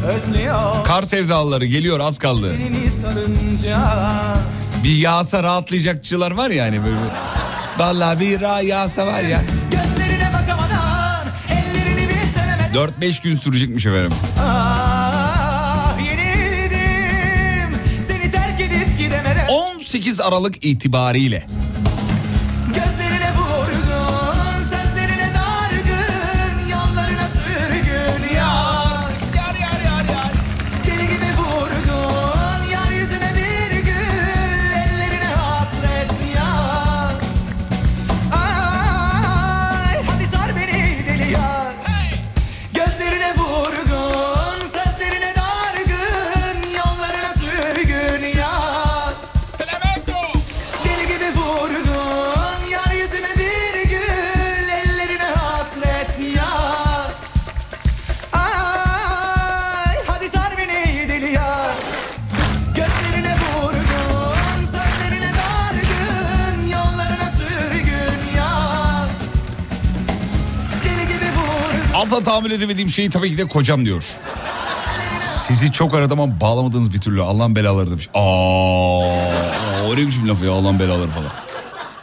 [0.08, 2.54] özlüyor Kar sevdalıları geliyor az kaldı.
[4.84, 6.95] Bir yağsa rahatlayacakçılar var ya hani böyle.
[7.78, 9.41] Vallahi bir ra yağsa var ya.
[9.71, 14.12] Gözlerine bakamadan Ellerini bile sevemeden 4-5 gün sürecekmiş efendim.
[14.39, 14.64] Ah
[19.95, 21.45] 18 Aralık itibariyle
[72.56, 74.04] edemediğim şey tabii ki de kocam diyor.
[75.22, 78.10] Sizi çok aradım ama bağlamadığınız bir türlü Allah'ın belaları demiş.
[78.13, 81.32] Aa, öyle biçim lafı ya Allah'ın belaları falan.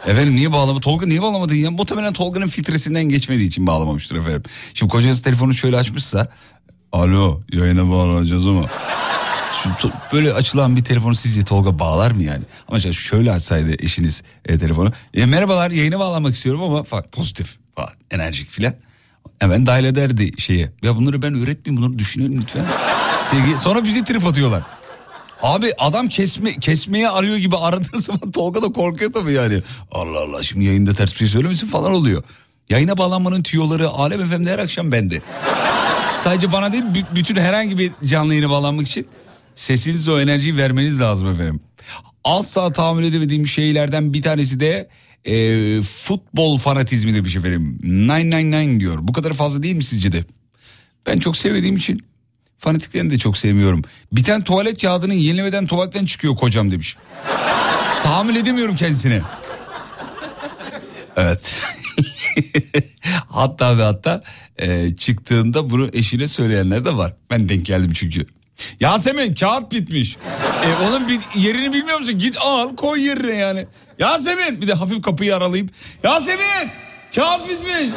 [0.07, 0.79] Efendim niye bağlama?
[0.79, 1.71] Tolga niye bağlamadın ya?
[1.71, 4.43] Muhtemelen Tolga'nın filtresinden geçmediği için bağlamamıştır efendim.
[4.73, 6.27] Şimdi kocası telefonu şöyle açmışsa.
[6.91, 8.65] Alo yayına bağlanacağız ama.
[10.13, 12.43] Böyle açılan bir telefonu sizce Tolga bağlar mı yani?
[12.67, 14.91] Ama şöyle açsaydı eşiniz e, telefonu.
[15.13, 18.73] E, merhabalar yayına bağlanmak istiyorum ama fa- pozitif falan enerjik filan.
[19.43, 20.71] Hemen dahil ederdi şeye.
[20.83, 22.65] Ya bunları ben öğretmeyeyim bunları düşünelim lütfen.
[23.19, 23.57] Sevgi...
[23.57, 24.63] Sonra bizi trip atıyorlar.
[25.41, 29.63] Abi adam kesme, kesmeye arıyor gibi aradığı zaman Tolga da korkuyor tabii yani.
[29.91, 32.23] Allah Allah şimdi yayında ters bir şey söylemesin falan oluyor.
[32.69, 35.21] Yayına bağlanmanın tüyoları Alem FM'de her akşam bende.
[36.23, 39.07] Sadece bana değil bü- bütün herhangi bir canlı yayına bağlanmak için
[39.55, 41.59] sesinizle o enerjiyi vermeniz lazım efendim.
[42.23, 44.89] Asla tahammül edemediğim şeylerden bir tanesi de
[45.25, 47.77] e, futbol fanatizmi demiş efendim.
[47.83, 48.97] 999 diyor.
[49.01, 50.23] Bu kadar fazla değil mi sizce de?
[51.07, 51.99] Ben çok sevmediğim için
[52.57, 53.81] fanatiklerini de çok sevmiyorum.
[54.11, 56.97] Biten tuvalet kağıdının yenilemeden tuvaletten çıkıyor kocam demiş.
[58.03, 59.21] Tahammül edemiyorum kendisine.
[61.17, 61.39] Evet.
[63.29, 64.21] hatta ve hatta
[64.57, 67.13] e, çıktığında bunu eşine söyleyenler de var.
[67.29, 68.25] Ben denk geldim çünkü.
[68.79, 70.17] Yasemin kağıt bitmiş.
[70.63, 72.17] E, onun bir yerini bilmiyor musun?
[72.17, 73.65] Git al koy yerine yani.
[73.99, 75.69] Yasemin bir de hafif kapıyı aralayıp
[76.03, 76.71] Yasemin
[77.15, 77.93] kağıt bitmiş.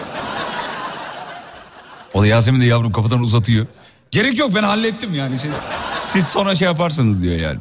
[2.14, 3.66] O da Yasemin de yavrum kapıdan uzatıyor.
[4.10, 5.40] Gerek yok ben hallettim yani.
[5.40, 5.50] Şey,
[5.98, 7.58] siz sonra şey yaparsınız diyor yani.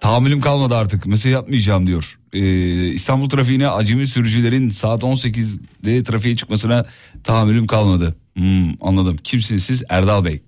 [0.00, 2.18] Tahammülüm kalmadı artık mesaj atmayacağım diyor.
[2.32, 6.84] Ee, İstanbul trafiğine acemi sürücülerin saat 18'de trafiğe çıkmasına
[7.24, 8.14] tahammülüm kalmadı.
[8.34, 9.16] Hmm, anladım.
[9.24, 9.82] Kimsiniz siz?
[9.88, 10.42] Erdal Bey.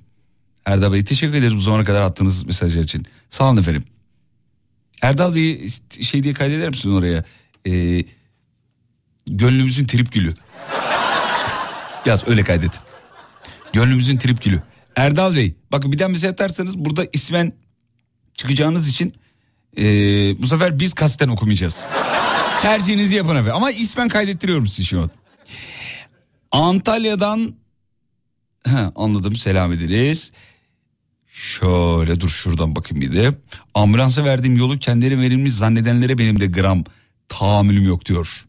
[0.69, 3.07] Erdal Bey teşekkür ederiz bu zamana kadar attığınız mesajlar için.
[3.31, 3.85] Sağ olun efendim.
[5.03, 5.69] Erdal Bey
[6.03, 7.25] şey diye kaydeder misin oraya?
[7.67, 8.05] Ee,
[9.27, 10.35] gönlümüzün trip gülü.
[12.07, 12.81] Yaz öyle kaydet.
[13.73, 14.63] Gönlümüzün trip gülü.
[14.97, 17.53] Erdal Bey bakın bir daha mesaj atarsanız burada ismen
[18.35, 19.13] çıkacağınız için
[19.79, 19.83] ee,
[20.43, 21.85] bu sefer biz kasten okumayacağız.
[22.63, 23.55] Tercihinizi yapın efendim.
[23.55, 25.11] Ama ismen kaydettiriyorum sizi şu an.
[26.53, 27.55] Antalya'dan
[28.67, 30.33] He, anladım selam ederiz.
[31.39, 33.31] Şöyle dur şuradan bakayım bir de.
[33.75, 36.85] Ambulansa verdiğim yolu kendileri verilmiş zannedenlere benim de gram
[37.29, 38.45] tahammülüm yok diyor.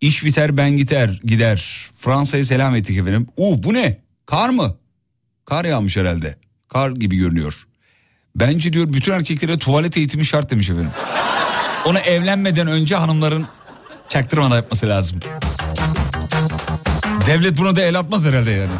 [0.00, 1.86] İş biter ben gider gider.
[1.98, 3.26] Fransa'ya selam ettik efendim.
[3.36, 4.02] Uh bu ne?
[4.26, 4.76] Kar mı?
[5.44, 6.38] Kar yağmış herhalde.
[6.68, 7.66] Kar gibi görünüyor.
[8.36, 10.90] Bence diyor bütün erkeklere tuvalet eğitimi şart demiş efendim.
[11.84, 13.46] Onu evlenmeden önce hanımların
[14.08, 15.20] çaktırmadan yapması lazım.
[17.26, 18.72] Devlet buna da el atmaz herhalde yani.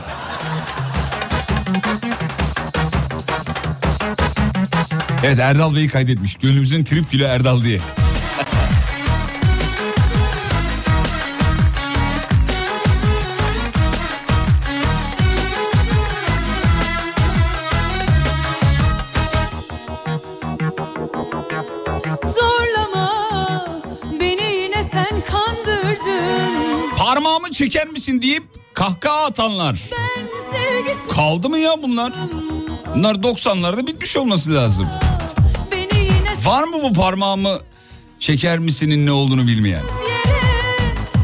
[5.26, 6.34] Evet Erdal Bey'i kaydetmiş.
[6.34, 7.80] Gönlümüzün trip gülü Erdal diye.
[22.24, 23.66] Zorlama
[24.20, 29.82] beni yine sen kandırdın Parmağımı çeker misin deyip kahkaha atanlar.
[31.14, 32.12] Kaldı mı ya bunlar?
[32.94, 34.88] Bunlar 90'larda bitmiş olması lazım.
[36.46, 37.58] Var mı bu parmağımı
[38.20, 39.82] çeker misinin ne olduğunu bilmeyen?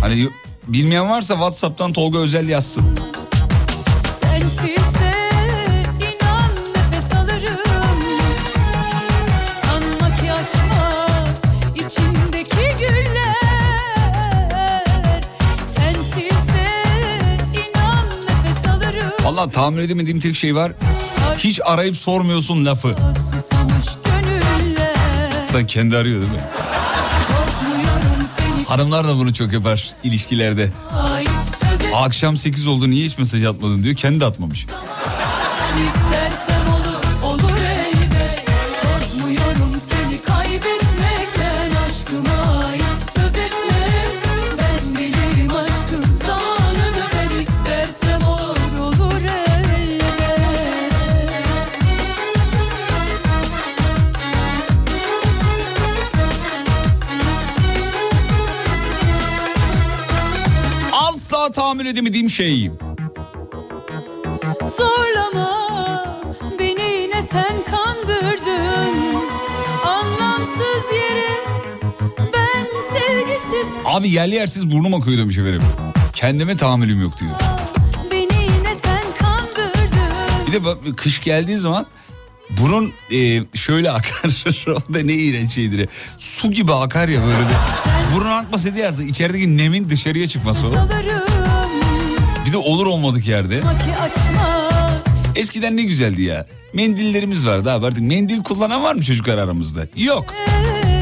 [0.00, 0.28] Hani
[0.68, 2.84] bilmeyen varsa WhatsApp'tan Tolga Özel yazsın.
[19.24, 20.72] Valla tahammül edemediğim tek şey var.
[21.38, 22.96] Hiç arayıp sormuyorsun lafı.
[25.52, 26.38] Sen kendi arıyor değil mi?
[28.68, 30.70] Hanımlar da bunu çok yapar ilişkilerde.
[31.94, 33.94] Akşam 8 oldu niye hiç mesaj atmadın diyor.
[33.96, 34.66] Kendi atmamış.
[62.32, 62.70] Şey.
[64.76, 66.04] Zorlama
[66.58, 68.96] beni yine sen kandırdın
[69.86, 71.30] Anlamsız yere
[72.34, 72.66] ben
[72.98, 75.62] sevgisiz Abi yerli yersiz burnum akıyor demiş efendim.
[76.14, 77.32] Kendime tahammülüm yok diyor.
[78.10, 81.86] Beni yine sen kandırdın Bir de bak, kış geldiği zaman
[82.50, 84.44] burun e, şöyle akar.
[84.68, 85.88] o da ne iğrenç şeydir.
[86.18, 88.16] Su gibi akar ya böyle bir.
[88.16, 89.02] Burun akması diye yazdı.
[89.02, 90.70] İçerideki nemin dışarıya çıkması o.
[92.52, 93.60] Bir de olur olmadık yerde.
[95.36, 96.46] Eskiden ne güzeldi ya.
[96.72, 98.00] Mendillerimiz vardı abi artık.
[98.02, 99.86] Mendil kullanan var mı çocuklar aramızda?
[99.96, 100.34] Yok.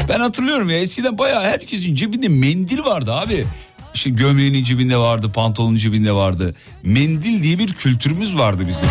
[0.09, 3.45] Ben hatırlıyorum ya eskiden bayağı herkesin cebinde mendil vardı abi.
[3.93, 6.55] İşte gömleğinin cebinde vardı, pantolonun cebinde vardı.
[6.83, 8.89] Mendil diye bir kültürümüz vardı bizim.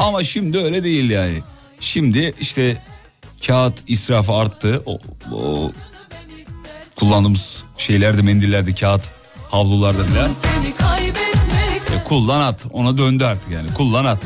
[0.00, 1.38] Ama şimdi öyle değil yani.
[1.80, 2.82] Şimdi işte
[3.46, 4.82] kağıt israfı arttı.
[4.86, 4.98] O,
[5.32, 5.72] o
[6.98, 9.21] kullandığımız şeylerde mendillerde kağıt
[10.78, 12.66] kaybetmek E, kullan at.
[12.72, 13.74] Ona döndü artık yani.
[13.74, 14.18] Kullan at.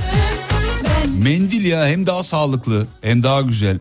[1.22, 3.78] Mendil ya hem daha sağlıklı hem daha güzel.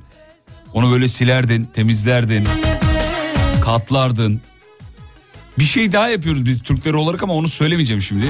[0.73, 2.47] Onu böyle silerdin, temizlerdin,
[3.61, 4.41] katlardın.
[5.59, 8.25] Bir şey daha yapıyoruz biz Türkler olarak ama onu söylemeyeceğim şimdi.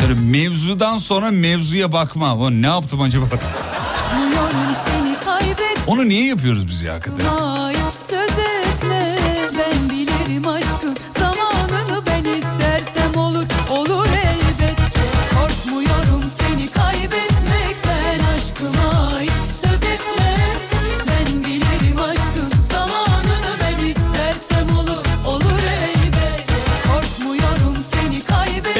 [0.00, 2.34] Yani mevzudan sonra mevzuya bakma.
[2.36, 3.24] Ulan ne yaptım acaba?
[5.86, 7.26] Onu niye yapıyoruz biz ya hakikaten?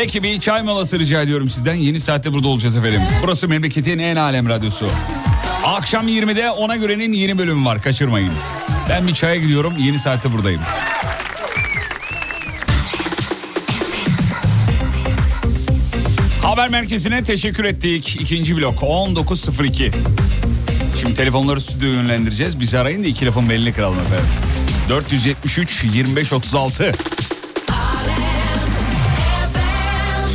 [0.09, 1.75] Peki bir çay molası rica ediyorum sizden.
[1.75, 3.01] Yeni saatte burada olacağız efendim.
[3.23, 4.87] Burası memleketin en alem radyosu.
[5.65, 7.83] Akşam 20'de ona görenin yeni bölümü var.
[7.83, 8.33] Kaçırmayın.
[8.89, 9.75] Ben bir çaya gidiyorum.
[9.79, 10.61] Yeni saatte buradayım.
[16.43, 18.17] Haber merkezine teşekkür ettik.
[18.21, 19.91] İkinci blok 19.02.
[21.01, 22.61] Şimdi telefonları stüdyoya yönlendireceğiz.
[22.61, 24.29] Bizi arayın da iki lafın belini kıralım efendim.
[24.89, 26.93] 473 25 36.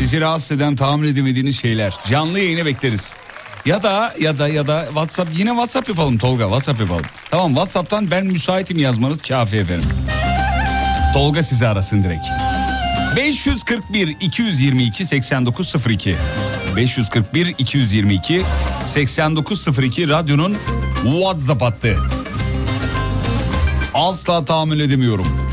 [0.03, 1.93] Sizi rahatsız eden tahammül edemediğiniz şeyler.
[2.09, 3.13] Canlı yayına bekleriz.
[3.65, 7.05] Ya da ya da ya da WhatsApp yine WhatsApp yapalım Tolga WhatsApp yapalım.
[7.31, 9.89] Tamam WhatsApp'tan ben müsaitim yazmanız kafi efendim.
[11.13, 12.25] Tolga sizi arasın direkt.
[13.15, 16.15] 541 222 8902
[16.75, 18.41] 541 222
[18.85, 20.57] 8902 radyonun
[21.03, 21.97] WhatsApp hattı.
[23.93, 25.52] Asla tahammül edemiyorum.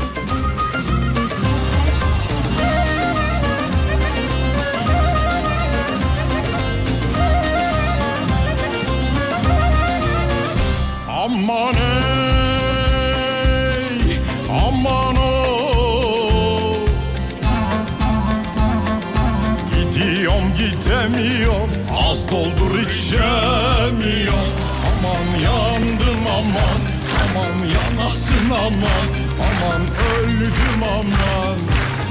[20.91, 21.69] Gidemiyorum,
[22.09, 24.51] az doldur içemiyorum.
[24.87, 26.81] Aman yandım aman,
[27.21, 29.07] aman yanasın aman.
[29.47, 29.81] Aman
[30.13, 31.57] öldüm aman,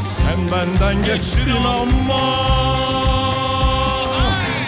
[0.08, 2.80] sen benden geçtin aman.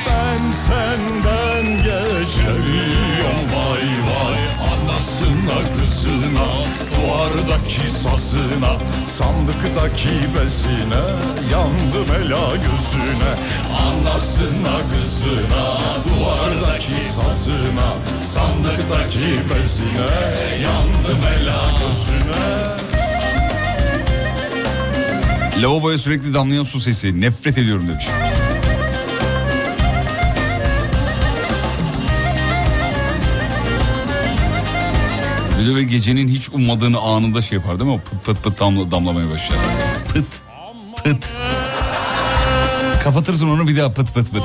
[0.06, 4.40] Ben senden geçemiyorum vay vay
[4.72, 6.48] Anasına kızına
[7.02, 8.76] Duvardaki sazına
[9.06, 11.02] Sandıktaki bezine
[11.52, 13.32] Yandım ela gözüne
[13.82, 15.78] Anasına kızına
[16.08, 20.10] Duvardaki sazına Sandıktaki bezine
[20.62, 22.82] Yandım ela gözüne
[25.62, 27.20] Lavaboya sürekli damlayan su sesi.
[27.20, 28.04] Nefret ediyorum demiş.
[35.62, 38.00] De böyle gecenin hiç ummadığını anında şey yapar değil mi?
[38.10, 39.58] Pıt pıt pıt damla, damlamaya başlar.
[40.14, 40.24] Pıt
[41.04, 41.32] pıt.
[43.04, 44.42] Kapatırsın onu bir daha pıt pıt pıt.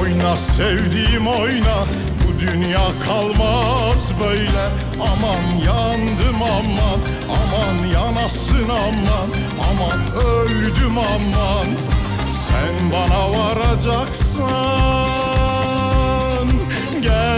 [0.00, 1.84] Oyna sevdiğim oyna
[2.24, 4.68] Bu dünya kalmaz böyle
[5.00, 9.28] Aman yandım aman Aman yanasın aman
[9.70, 11.66] Aman öldüm aman
[12.48, 15.31] Sen bana varacaksan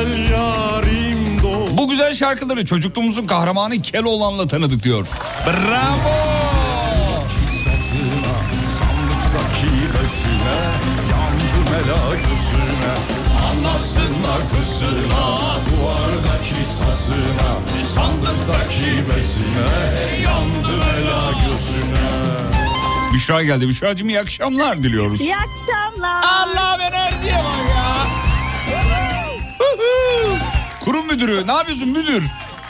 [0.04, 5.06] Gel yarim doğ Bu güzel şarkıları çocukluğumuzun kahramanı Keloğlan'la tanıdık diyor.
[5.46, 6.14] Bravo!
[13.44, 22.04] Anasına kızına Duvardaki sazına Sandıktaki besine Yandım ela gözüne
[23.14, 23.68] Büşra geldi.
[23.68, 25.20] Büşra'cığım iyi akşamlar diliyoruz.
[25.20, 26.24] İyi akşamlar.
[26.24, 28.23] Allah enerjiye bak ya.
[30.80, 32.24] Kurum müdürü ne yapıyorsun müdür?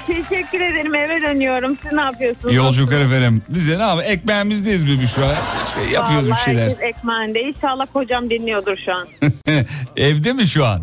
[0.06, 1.76] Teşekkür ederim eve dönüyorum.
[1.82, 2.54] Siz ne yapıyorsunuz?
[2.54, 3.42] Yolculuklar efendim.
[3.48, 5.36] Biz de ne yapalım ekmeğimizdeyiz bir Büşra.
[5.68, 6.68] İşte yapıyoruz bir Vallahi şeyler.
[6.68, 7.40] herkes ekmeğinde.
[7.42, 9.08] İnşallah kocam dinliyordur şu an.
[9.96, 10.82] Evde mi şu an?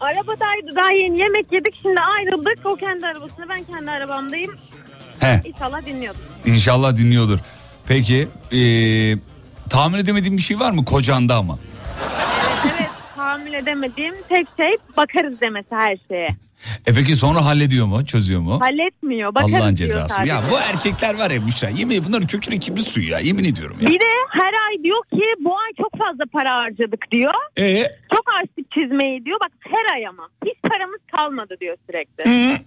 [0.00, 2.58] Arabadaydı daha yeni yemek yedik şimdi ayrıldık.
[2.66, 4.50] O kendi arabasında ben kendi arabamdayım.
[5.20, 6.20] He, İnşallah dinliyordur.
[6.46, 7.38] inşallah dinliyordur.
[7.88, 8.58] Peki ee,
[9.70, 11.58] tahmin edemediğim bir şey var mı kocanda ama?
[12.64, 12.90] Evet
[13.22, 16.28] tahammül edemediğim tek şey bakarız demesi her şeye.
[16.86, 18.06] E peki sonra hallediyor mu?
[18.06, 18.60] Çözüyor mu?
[18.60, 19.34] Halletmiyor.
[19.34, 20.14] Bakarız Allah'ın cezası.
[20.14, 20.32] sadece.
[20.32, 21.68] Ya bu erkekler var ya Büşra.
[21.68, 23.18] Yemin bunların köküne kibrit suyu ya.
[23.18, 23.88] Yemin ediyorum ya.
[23.90, 27.32] Bir de her ay diyor ki bu ay çok fazla para harcadık diyor.
[27.58, 27.82] E
[28.14, 29.38] Çok açtık çizmeyi diyor.
[29.44, 30.28] Bak her ay ama.
[30.46, 32.30] Hiç paramız kalmadı diyor sürekli.
[32.30, 32.58] Hı.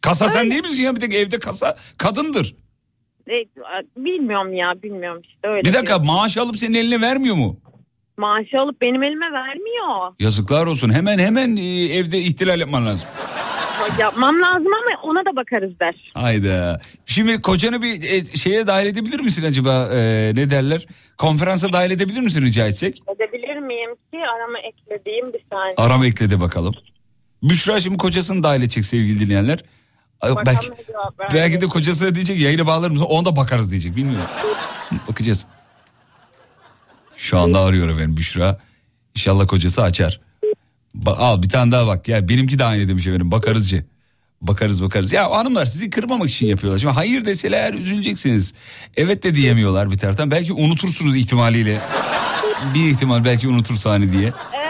[0.00, 0.96] Kasa sen değil misin ya?
[0.96, 2.54] Bir tek evde kasa kadındır.
[3.30, 3.32] E,
[3.96, 5.68] bilmiyorum ya bilmiyorum işte öyle.
[5.68, 6.14] Bir dakika diyor.
[6.14, 7.56] maaş alıp senin eline vermiyor mu?
[8.18, 10.12] Maaşı alıp benim elime vermiyor.
[10.18, 10.90] Yazıklar olsun.
[10.94, 13.08] Hemen hemen e, evde ihtilal yapman lazım.
[13.98, 16.10] Yapmam lazım ama ona da bakarız der.
[16.14, 16.80] Hayda.
[17.06, 19.88] Şimdi kocanı bir e, şeye dahil edebilir misin acaba?
[19.94, 20.86] E, ne derler?
[21.18, 23.02] Konferansa dahil edebilir misin rica etsek?
[23.16, 25.74] Edebilir miyim ki arama eklediğim bir saniye.
[25.76, 26.74] Arama ekledi bakalım.
[27.42, 29.58] Büşra şimdi kocasını dahil edecek sevgili dinleyenler.
[30.22, 30.68] Bakalım Belki,
[31.34, 33.06] belki de kocası diyecek yayına bağlar mısın?
[33.08, 34.28] Ona da bakarız diyecek bilmiyorum.
[35.08, 35.46] Bakacağız.
[37.18, 38.58] Şu anda arıyor efendim Büşra.
[39.14, 40.20] İnşallah kocası açar.
[40.96, 43.84] Ba- al bir tane daha bak ya benimki de aynı demiş efendim bakarızcı.
[44.42, 45.12] Bakarız bakarız.
[45.12, 46.78] Ya hanımlar sizi kırmamak için yapıyorlar.
[46.78, 48.54] Şimdi hayır deseler üzüleceksiniz.
[48.96, 50.30] Evet de diyemiyorlar bir taraftan.
[50.30, 51.80] Belki unutursunuz ihtimaliyle.
[52.74, 54.32] Bir ihtimal belki unutursa hani diye.
[54.52, 54.67] Şey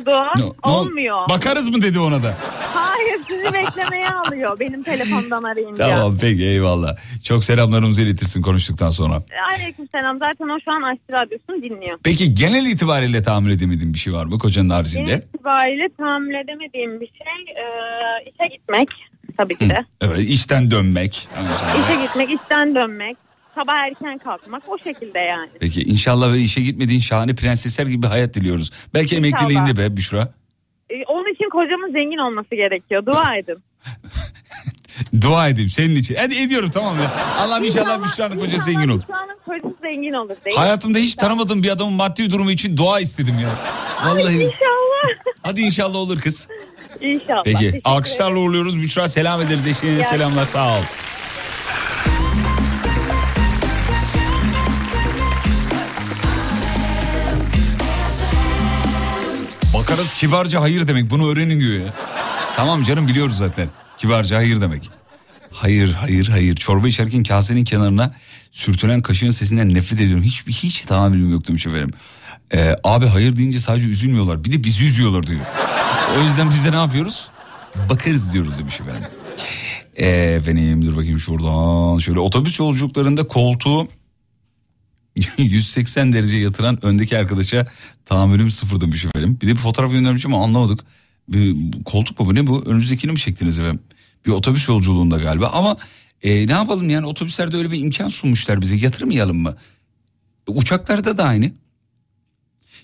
[0.00, 0.32] oldu.
[0.38, 1.28] Ne ol- olmuyor.
[1.28, 2.34] Bakarız mı dedi ona da.
[2.74, 5.90] Hayır sizi beklemeye alıyor benim telefondan arayınca.
[5.90, 6.96] Tamam peki eyvallah.
[7.24, 9.22] Çok selamlarımızı iletirsin konuştuktan sonra.
[9.56, 10.18] Aleyküm selam.
[10.18, 11.98] Zaten o şu an Açtı Radyosu'nu dinliyor.
[12.04, 15.06] Peki genel itibariyle tahammül edemediğin bir şey var mı kocanın haricinde?
[15.10, 17.64] Benim itibariyle tahammül edemediğim bir şey e,
[18.30, 18.88] işe gitmek
[19.36, 19.84] tabii ki de.
[20.00, 21.28] Evet işten dönmek.
[21.84, 23.16] İşe gitmek, işten dönmek,
[23.58, 25.50] sabah erken kalkmak o şekilde yani.
[25.60, 28.70] Peki inşallah ve işe gitmediğin şahane prensesler gibi bir hayat diliyoruz.
[28.94, 29.40] Belki İnşallah.
[29.40, 30.28] emekliliğinde be Büşra.
[30.90, 33.06] E, onun için kocamın zengin olması gerekiyor.
[33.06, 33.56] Dua edin.
[35.20, 36.14] Dua edeyim senin için.
[36.14, 37.12] Hadi ediyorum tamam ya.
[37.38, 39.02] Allah'ım inşallah Büşra'nın kocası zengin olur.
[39.02, 40.56] Büşra'nın kocası zengin olur değil?
[40.56, 43.48] Hayatımda hiç tanımadığım bir adamın maddi durumu için dua istedim ya.
[44.04, 44.34] Vallahi.
[44.34, 45.34] İnşallah.
[45.42, 46.48] Hadi inşallah olur kız.
[47.00, 47.42] İnşallah.
[47.44, 48.82] Peki alkışlarla uğurluyoruz.
[48.82, 50.82] Büşra selam ederiz eşine selamlar sağ ol.
[59.88, 61.94] Bakarız kibarca hayır demek bunu öğrenin diyor ya.
[62.56, 63.68] Tamam canım biliyoruz zaten.
[63.98, 64.90] Kibarca hayır demek.
[65.52, 66.56] Hayır hayır hayır.
[66.56, 68.10] Çorba içerken kasenin kenarına
[68.50, 70.24] sürtünen kaşığın sesinden nefret ediyorum.
[70.24, 71.90] Hiç, hiç tahammülüm yok demiş efendim.
[72.54, 74.44] Ee, abi hayır deyince sadece üzülmüyorlar.
[74.44, 75.40] Bir de bizi üzüyorlar diyor.
[76.18, 77.28] O yüzden biz de ne yapıyoruz?
[77.90, 79.04] Bakarız diyoruz demiş efendim.
[79.96, 81.98] Ee, efendim dur bakayım şuradan.
[81.98, 83.88] Şöyle otobüs yolculuklarında koltuğu
[85.38, 87.66] 180 derece yatıran öndeki arkadaşa
[88.06, 89.38] tahammülüm sıfır demiş efendim.
[89.42, 90.80] Bir de bir fotoğraf göndermiş ama anlamadık.
[91.28, 92.64] Bir, koltuk mu bu ne bu?
[92.66, 93.80] Önünüzdekini mi çektiniz efendim?
[94.26, 95.76] Bir otobüs yolculuğunda galiba ama
[96.22, 99.56] e, ne yapalım yani otobüslerde öyle bir imkan sunmuşlar bize yatırmayalım mı?
[100.48, 101.50] E, uçaklarda da aynı.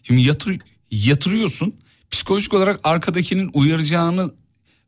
[0.03, 0.59] Şimdi yatır,
[0.91, 1.75] yatırıyorsun
[2.11, 4.31] psikolojik olarak arkadakinin uyaracağını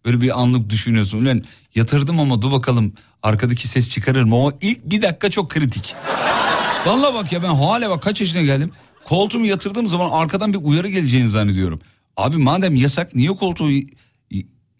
[0.05, 1.25] böyle bir anlık düşünüyorsun.
[1.25, 1.45] Ulan
[1.75, 2.93] yatırdım ama dur bakalım
[3.23, 4.37] arkadaki ses çıkarır mı?
[4.37, 5.95] O ilk bir dakika çok kritik.
[6.87, 8.71] Vallahi bak ya ben hala bak kaç yaşına geldim.
[9.05, 11.81] Koltuğumu yatırdığım zaman arkadan bir uyarı geleceğini zannediyorum.
[12.17, 13.69] Abi madem yasak niye koltuğu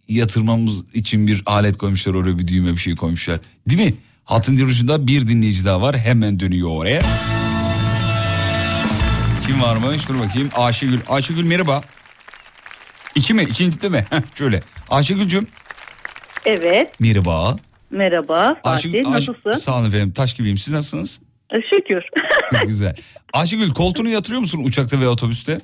[0.09, 3.41] yatırmamız için bir alet koymuşlar oraya bir düğme bir şey koymuşlar.
[3.69, 3.95] Değil mi?
[4.25, 7.01] Hatın ucunda bir dinleyici daha var hemen dönüyor oraya.
[9.47, 10.99] Kim varmış dur bakayım Ayşegül.
[11.09, 11.83] Ayşegül merhaba.
[13.15, 13.43] İki mi?
[13.43, 14.07] İkinci de mi?
[14.35, 14.63] Şöyle.
[14.91, 15.47] Ayşegül'cüm
[16.45, 17.57] Evet, merhaba.
[17.91, 19.51] merhaba Fatih, Ayşe- nasılsın?
[19.53, 21.21] Sağ olun efendim taş gibiyim siz nasılsınız?
[21.51, 22.03] E, Şükür.
[22.67, 22.95] Güzel.
[23.33, 25.59] Ayşegül koltuğunu yatırıyor musun uçakta veya otobüste?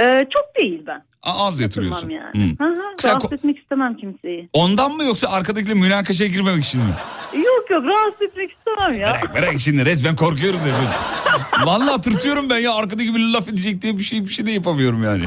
[0.00, 1.02] Ee, çok değil ben.
[1.22, 2.08] A- Az yatırıyorsun.
[2.08, 2.56] Yani.
[2.58, 2.64] Hı.
[2.64, 4.48] Hı hı, Sen rahatsız ko- etmek istemem kimseyi.
[4.52, 6.92] Ondan mı yoksa arkadakiyle münakaşaya girmemek için mi?
[7.34, 9.08] Yok yok rahatsız etmek istemem ya.
[9.22, 10.98] Bırak bırak şimdi resmen korkuyoruz hepimiz.
[11.66, 15.02] Vallahi tırsıyorum ben ya arkadaki bir laf edecek diye bir şey bir şey de yapamıyorum
[15.02, 15.24] yani.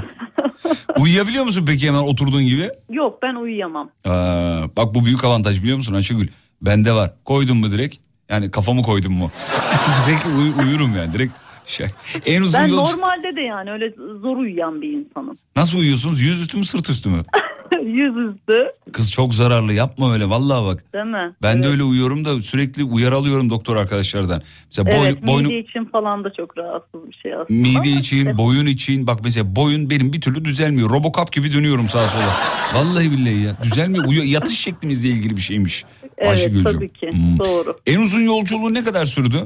[1.00, 2.70] Uyuyabiliyor musun peki hemen oturduğun gibi?
[2.90, 3.90] Yok ben uyuyamam.
[4.06, 6.28] Aa, bak bu büyük avantaj biliyor musun Ayşegül?
[6.62, 7.14] Bende var.
[7.26, 7.98] Koydun mu direkt?
[8.30, 9.32] Yani kafamı koydum mu?
[10.08, 11.34] direkt uy- uyurum yani direkt.
[11.66, 11.88] Şey,
[12.26, 12.92] en uzun Ben yolcu...
[12.92, 13.90] normalde de yani öyle
[14.22, 15.38] zor uyuyan bir insanım.
[15.56, 16.22] Nasıl uyuyorsunuz?
[16.22, 17.24] Yüz üstü mü sırt üstü mü?
[17.86, 20.84] Yüzüstü Kız çok zararlı yapma öyle vallahi bak.
[20.94, 21.36] değil mi?
[21.44, 21.64] Ben evet.
[21.64, 24.42] de öyle uyuyorum da sürekli uyarı alıyorum doktor arkadaşlardan.
[24.66, 27.60] Mesela boy, Evet boynu, mide için falan da çok rahatsız bir şey aslında.
[27.80, 30.90] mide için, işte boyun için bak mesela boyun benim bir türlü düzelmiyor.
[30.90, 32.34] Robocop gibi dönüyorum sağa sola.
[32.76, 34.06] Vallahi billahi ya düzelmiyor.
[34.08, 35.86] Uyu, yatış şeklimizle ilgili bir şeymiş.
[36.18, 36.64] Evet Ayşegül'cüm.
[36.64, 37.40] tabii ki Hmm.
[37.40, 37.78] doğru.
[37.86, 39.38] En uzun yolculuğu ne kadar sürdü?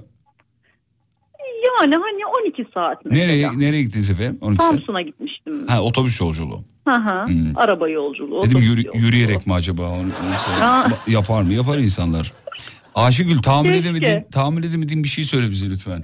[1.81, 3.25] Yani hani 12 saat mesela.
[3.25, 4.37] Nereye nereye gittiniz efendim?
[4.41, 4.75] 12 saat.
[4.75, 5.67] Samsun'a gitmiştim.
[5.67, 6.59] Ha otobüs yolculuğu.
[6.87, 7.25] Hı hı.
[7.25, 7.35] Hmm.
[7.57, 8.43] Araba yolculuğu.
[8.45, 9.05] Dedim yürü- yolculuğu.
[9.05, 9.81] yürüyerek mi acaba?
[9.81, 10.07] Onu,
[11.07, 11.53] yapar mı?
[11.53, 12.33] Yapar insanlar.
[12.95, 13.89] Ayşegül tahammül Keşke.
[13.89, 16.03] edemediğin, tahammül edemediğin bir şey söyle bize lütfen.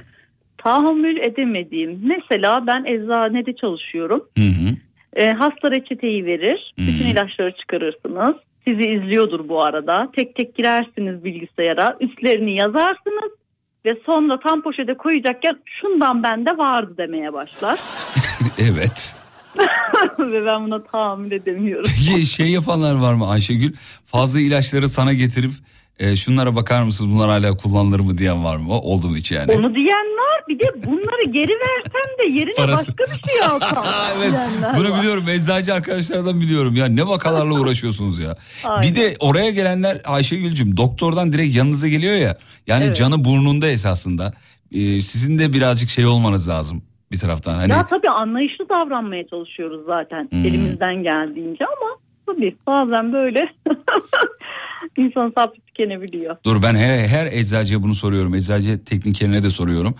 [0.58, 2.00] Tahammül edemediğim.
[2.04, 4.24] Mesela ben eczanede çalışıyorum.
[4.38, 4.70] Hı hı.
[5.16, 6.74] E, hasta reçeteyi verir.
[6.78, 8.36] Bütün ilaçları çıkarırsınız.
[8.68, 10.12] Sizi izliyordur bu arada.
[10.16, 11.98] Tek tek girersiniz bilgisayara.
[12.00, 13.32] Üstlerini yazarsınız.
[13.86, 17.80] Ve sonra tam poşete koyacakken şundan bende vardı demeye başlar.
[18.58, 19.16] evet.
[20.20, 21.90] ve ben buna tahammül edemiyorum.
[22.26, 23.74] Şey yapanlar var mı Ayşegül?
[24.06, 25.52] Fazla ilaçları sana getirip
[26.00, 28.74] e, şunlara bakar mısınız bunlar hala kullanılır mı diyen var mı?
[28.74, 29.52] Oldu mu hiç yani?
[29.52, 30.44] Onu diyen var.
[30.50, 32.92] Bir de bunları geri versem de yerine Parası.
[33.00, 33.86] başka bir şey alsam.
[34.18, 34.34] evet
[34.78, 35.00] bunu var.
[35.00, 38.36] biliyorum eczacı arkadaşlardan biliyorum ya ne vakalarla uğraşıyorsunuz ya.
[38.64, 38.82] Aynen.
[38.92, 42.38] Bir de oraya gelenler Ayşegül'cüm doktordan direkt yanınıza geliyor ya
[42.68, 42.96] yani Evet.
[42.96, 44.32] canı burnunda esasında
[44.76, 49.82] Ee, sizin de birazcık şey olmanız lazım bir taraftan hani Ya tabii anlayışlı davranmaya çalışıyoruz
[49.88, 50.46] zaten Hmm.
[50.46, 51.90] elimizden geldiğince ama
[52.26, 53.40] tabii bazen böyle
[54.98, 56.38] insan sabrı tükenebiliyor.
[56.46, 59.96] dur ben her, her eczacıya bunu soruyorum eczacı teknikerine de soruyorum.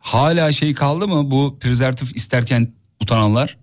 [0.00, 2.66] Hala şey kaldı mı bu prezervatif isterken
[3.02, 3.56] utananlar?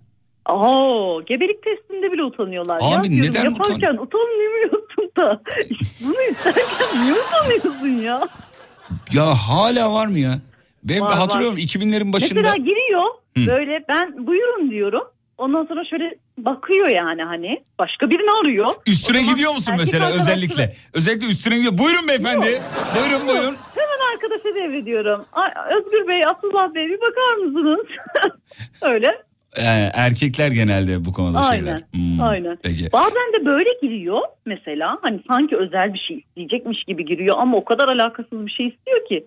[0.48, 2.76] Oo, gebelik testinde bile utanıyorlar.
[2.76, 5.40] Abi ya, diyorum, neden Yaparken utanmıyorsun da
[6.04, 8.28] bunu isterken niye utanıyorsun ya?
[9.12, 10.38] Ya hala var mı ya?
[10.84, 11.62] Ben Var, hatırlıyorum var.
[11.62, 12.40] 2000'lerin başında.
[12.40, 13.04] Mesela giriyor
[13.36, 13.46] Hı.
[13.46, 15.02] böyle ben buyurun diyorum.
[15.38, 16.14] Ondan sonra şöyle
[16.44, 18.66] bakıyor yani hani başka birini arıyor.
[18.86, 20.72] Üstüne gidiyor musun mesela arkadaşları- özellikle?
[20.94, 21.78] Özellikle üstüne gidiyor.
[21.78, 22.62] Buyurun beyefendi.
[22.96, 23.56] Buyurun buyurun.
[23.74, 25.24] Hemen arkadaşa devrediyorum.
[25.76, 27.86] Özgür Bey, Abdullah Bey bir bakar mısınız?
[28.82, 29.22] Öyle.
[29.56, 31.72] Ee, erkekler genelde bu konuda şeyler.
[31.72, 31.82] Aynen.
[32.16, 32.58] Hmm, Aynen.
[32.62, 32.92] Peki.
[32.92, 37.64] Bazen de böyle giriyor mesela hani sanki özel bir şey isteyecekmiş gibi giriyor ama o
[37.64, 39.26] kadar alakasız bir şey istiyor ki.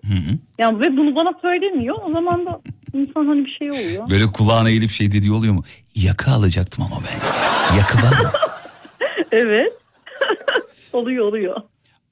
[0.58, 1.96] Yani ve bunu bana söylemiyor.
[2.08, 2.60] O zaman da
[2.94, 4.10] insan hani bir şey oluyor.
[4.10, 5.62] Böyle kulağına eğilip şey dediği oluyor mu?
[5.94, 7.18] Yakı alacaktım ama ben.
[7.78, 8.30] Yakı var mı?
[9.32, 9.72] evet.
[10.92, 11.56] oluyor oluyor.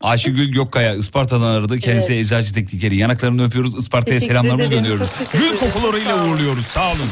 [0.00, 1.78] Ayşegül Gökkaya Isparta'dan aradı.
[1.78, 2.96] Kendisi eczacı teknikeri.
[2.96, 3.78] Yanaklarını öpüyoruz.
[3.78, 4.98] Isparta'ya selamlarımızı teşekkür
[5.32, 6.64] Gül kokularıyla uğurluyoruz.
[6.64, 7.08] Sağ olun.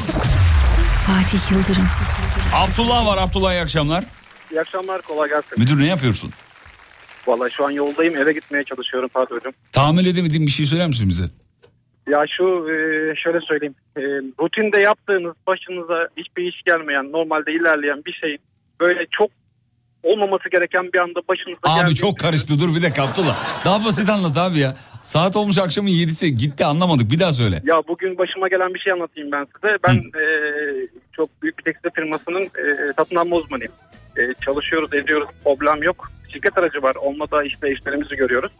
[1.09, 1.87] Fatih Yıldırım.
[2.55, 3.17] Abdullah var.
[3.21, 4.03] Abdullah iyi akşamlar.
[4.51, 5.59] İyi akşamlar kolay gelsin.
[5.59, 6.31] Müdür ne yapıyorsun?
[7.27, 9.53] Vallahi şu an yoldayım eve gitmeye çalışıyorum Fatih Hocam.
[9.71, 11.23] Tahammül edemediğin bir şey söyler misin bize?
[12.09, 12.75] Ya şu e,
[13.15, 13.75] şöyle söyleyeyim.
[13.97, 14.01] E,
[14.43, 18.39] rutinde yaptığınız başınıza hiçbir iş gelmeyen normalde ilerleyen bir şeyin
[18.79, 19.29] böyle çok
[20.03, 23.65] olmaması gereken bir anda başınıza Abi geldiği- çok karıştı dur bir dakika Abdullah.
[23.65, 24.75] Daha basit anlat abi ya.
[25.03, 27.61] Saat olmuş akşamın yedisi gitti anlamadık bir daha söyle.
[27.65, 29.77] Ya bugün başıma gelen bir şey anlatayım ben size.
[29.87, 30.23] Ben e,
[31.15, 33.71] çok büyük bir tekstil firmasının e, satın alma uzmanıyım.
[34.17, 36.11] E, çalışıyoruz, ediyoruz, problem yok.
[36.33, 38.51] Şirket aracı var, olmada işte işlerimizi görüyoruz.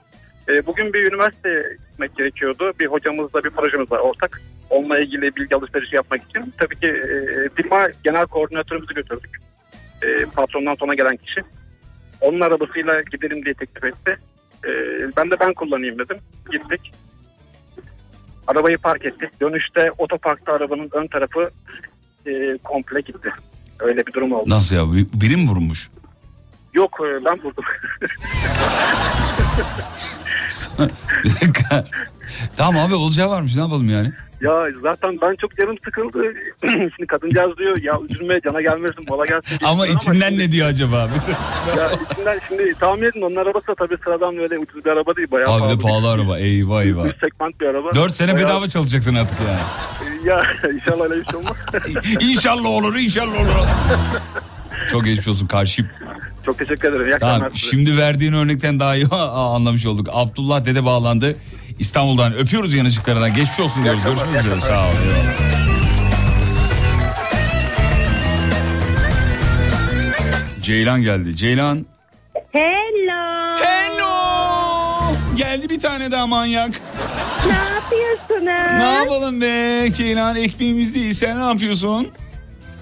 [0.50, 2.74] E, bugün bir üniversiteye gitmek gerekiyordu.
[2.80, 4.42] Bir hocamızla bir projemiz var ortak.
[4.70, 6.54] Onunla ilgili bilgi alışverişi yapmak için.
[6.58, 9.42] Tabii ki e, firma genel koordinatörümüzü götürdük.
[10.04, 11.42] E, patrondan sonra gelen kişi.
[12.22, 14.18] Onun arabasıyla gidelim diye teklif etti.
[14.66, 14.70] E,
[15.18, 16.18] ben de ben kullanayım dedim.
[16.52, 16.92] Gittik.
[18.48, 19.42] Arabayı park ettik.
[19.42, 21.50] Dönüşte otoparkta arabanın ön tarafı
[22.26, 23.30] e, komple gitti.
[23.80, 24.50] Öyle bir durum oldu.
[24.50, 25.90] Nasıl ya bir- biri mi vurmuş?
[26.74, 27.64] Yok e, ben vurdum.
[32.58, 34.12] Tamam abi olacağı varmış ne yapalım yani?
[34.42, 36.24] Ya zaten ben çok canım sıkıldı.
[36.96, 39.58] şimdi kadıncağız diyor ya üzülme cana gelmesin mola gelsin.
[39.66, 41.10] Ama içinden şimdi- ne diyor acaba?
[41.78, 45.32] Ya içinden şimdi tahmin edin onun arabası da tabii sıradan böyle ucuz bir araba değil.
[45.32, 47.06] Bayağı Abi de pahalı araba eyvah eyvah.
[47.06, 47.96] Üst segment bir araba.
[47.96, 49.60] 4 sene Bayağı- bedava çalışacaksın artık yani.
[50.26, 51.58] Ya inşallah öyle bir şey olmaz.
[52.22, 53.68] İnşallah olur inşallah olur.
[54.92, 55.92] Çok geçmiş olsun karşıyım.
[56.46, 57.08] çok teşekkür ederim.
[57.08, 60.08] İyi Tamam şimdi verdiğin örnekten daha iyi anlamış olduk.
[60.12, 61.36] Abdullah dede bağlandı.
[61.80, 63.34] İstanbul'dan öpüyoruz yanıcıklarından.
[63.34, 64.04] Geçmiş olsun diyoruz.
[64.04, 64.60] Görüşmek üzere.
[64.60, 64.92] Sağ ol.
[65.06, 65.60] eyvallah.
[70.62, 71.36] Ceylan geldi.
[71.36, 71.86] Ceylan.
[72.52, 73.56] Hello.
[73.58, 75.16] Hello.
[75.36, 76.72] Geldi bir tane daha manyak.
[77.48, 78.78] Ne yapıyorsunuz?
[78.78, 81.14] Ne yapalım be Ceylan ekmeğimiz değil.
[81.14, 82.08] Sen ne yapıyorsun?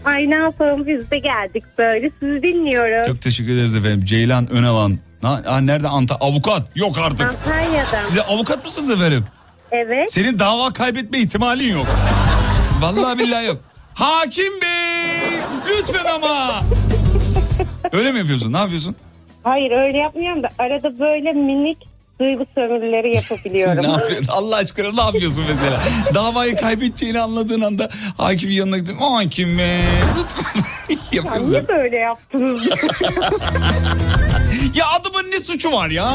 [0.06, 3.08] Ay ne yapalım biz de geldik böyle sizi dinliyoruz.
[3.08, 4.06] Çok teşekkür ederiz efendim.
[4.06, 4.98] Ceylan Önalan.
[5.24, 6.16] Na, ha, nerede Anta?
[6.16, 6.64] Avukat.
[6.76, 7.22] Yok artık.
[7.30, 8.04] Antalya'dan.
[8.04, 9.26] Size avukat mısınız efendim?
[9.72, 10.12] Evet.
[10.12, 11.88] Senin dava kaybetme ihtimalin yok.
[12.82, 13.58] Vallahi billahi yok.
[13.94, 16.62] Hakim bey lütfen ama.
[17.92, 18.54] Öyle mi yapıyorsun?
[18.54, 18.96] Ne yapıyorsun?
[19.44, 21.78] Hayır öyle yapmıyorum da arada böyle minik
[22.20, 23.84] duygu sömürüleri yapabiliyorum.
[23.84, 24.32] ne yapıyorsun?
[24.32, 25.80] Allah aşkına ne yapıyorsun mesela?
[26.16, 29.80] Davayı kaybedeceğini anladığın anda hakimin yanına gidip hakim bey
[30.20, 31.52] lütfen Ya yapıyorsun.
[31.52, 32.70] niye böyle yaptınız?
[34.78, 36.10] Ya adamın ne suçu var ya?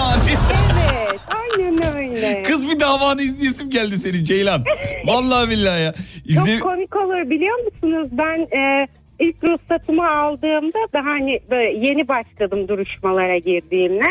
[0.97, 2.43] evet aynen öyle.
[2.43, 4.65] Kız bir davanı izleyesim geldi senin Ceylan.
[5.07, 5.93] Vallahi billahi ya.
[6.25, 6.59] İzle...
[6.59, 8.09] Çok komik olur biliyor musunuz?
[8.13, 8.87] Ben e,
[9.21, 14.07] ilk ruhsatımı aldığımda daha hani böyle yeni başladım duruşmalara girdiğimde.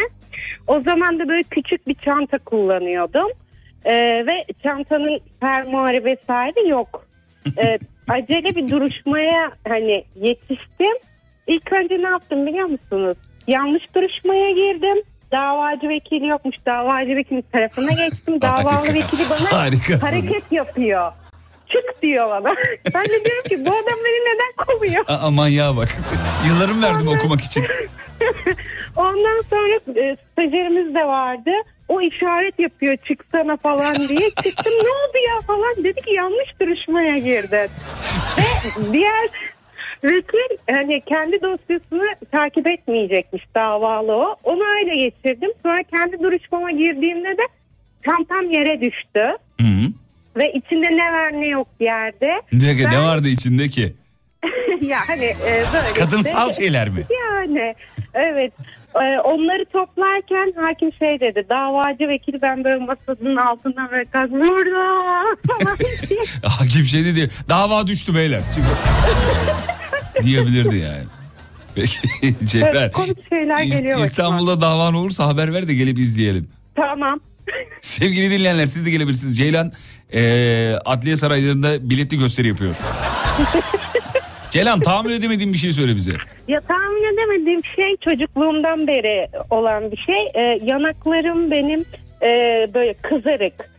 [0.68, 3.28] O zaman da böyle küçük bir çanta kullanıyordum.
[3.86, 3.94] E,
[4.28, 7.06] ve çantanın fermuarı vesaire yok.
[7.58, 10.98] E, acele bir duruşmaya hani yetiştim.
[11.48, 13.18] İlk önce ne yaptım biliyor musunuz?
[13.52, 15.04] Yanlış duruşmaya girdim.
[15.32, 16.56] Davacı vekili yokmuş.
[16.66, 18.42] Davacı vekili tarafına geçtim.
[18.42, 20.08] Davalı vekili bana Harikasın.
[20.08, 21.12] hareket yapıyor.
[21.68, 22.54] Çık diyor bana.
[22.96, 25.06] Ben de diyorum ki bu adam beni neden kovuyor?
[25.08, 25.90] Aa, manyağa bak.
[26.48, 27.66] Yıllarımı verdim okumak için.
[28.96, 31.52] Ondan sonra e, stajyerimiz de vardı.
[31.88, 34.30] O işaret yapıyor çıksana falan diye.
[34.30, 35.76] Çıktım ne oldu ya falan.
[35.84, 37.70] Dedi ki yanlış duruşmaya girdin.
[38.38, 38.44] Ve
[38.94, 39.30] diğer
[40.04, 44.36] vekil hani kendi dosyasını takip etmeyecekmiş davalı o.
[44.44, 45.52] Onu öyle geçirdim.
[45.64, 47.44] Sonra kendi duruşmama girdiğimde de
[48.06, 49.38] çantam yere düştü.
[49.62, 49.92] Hı -hı.
[50.38, 52.42] Ve içinde ne var ne yok yerde.
[52.52, 53.94] Ne, Ben- ne vardı içinde ki?
[54.82, 57.04] ya hani e, böyle Kadınsal işte- şeyler mi?
[57.30, 57.76] Yani
[58.14, 58.54] evet.
[58.96, 61.46] E, onları toplarken hakim şey dedi.
[61.50, 64.06] Davacı vekili ben böyle masanın altından böyle
[66.10, 66.20] diye.
[66.44, 67.28] Hakim şey dedi.
[67.50, 68.42] Dava düştü beyler.
[68.56, 68.64] Çık.
[70.24, 71.04] Diyebilirdi yani.
[71.76, 71.98] Peki
[72.46, 72.76] Cevher.
[72.76, 74.06] Evet, komik şeyler İst- geliyor başıma.
[74.08, 76.48] İstanbul'da davan olursa haber ver de gelip izleyelim.
[76.76, 77.20] Tamam.
[77.82, 79.38] Sevgili dinleyenler siz de gelebilirsiniz.
[79.38, 79.72] Ceylan
[80.14, 82.76] eee Adliye Sarayları'nda biletli gösteri yapıyor.
[84.50, 86.12] Ceylan tahammül edemediğin bir şey söyle bize.
[86.48, 90.26] Ya tahmin edemediğim şey çocukluğumdan beri olan bir şey.
[90.36, 91.80] E, yanaklarım benim
[92.22, 92.28] e,
[92.74, 93.70] böyle kızarık.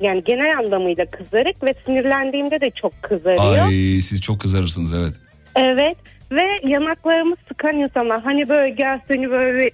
[0.00, 3.66] Yani genel anlamıyla kızarık ve sinirlendiğimde de çok kızarıyor.
[3.66, 5.14] Ay siz çok kızarırsınız evet.
[5.58, 5.96] Evet
[6.32, 9.70] ve yanaklarımı sıkan insanlar hani böyle gel seni böyle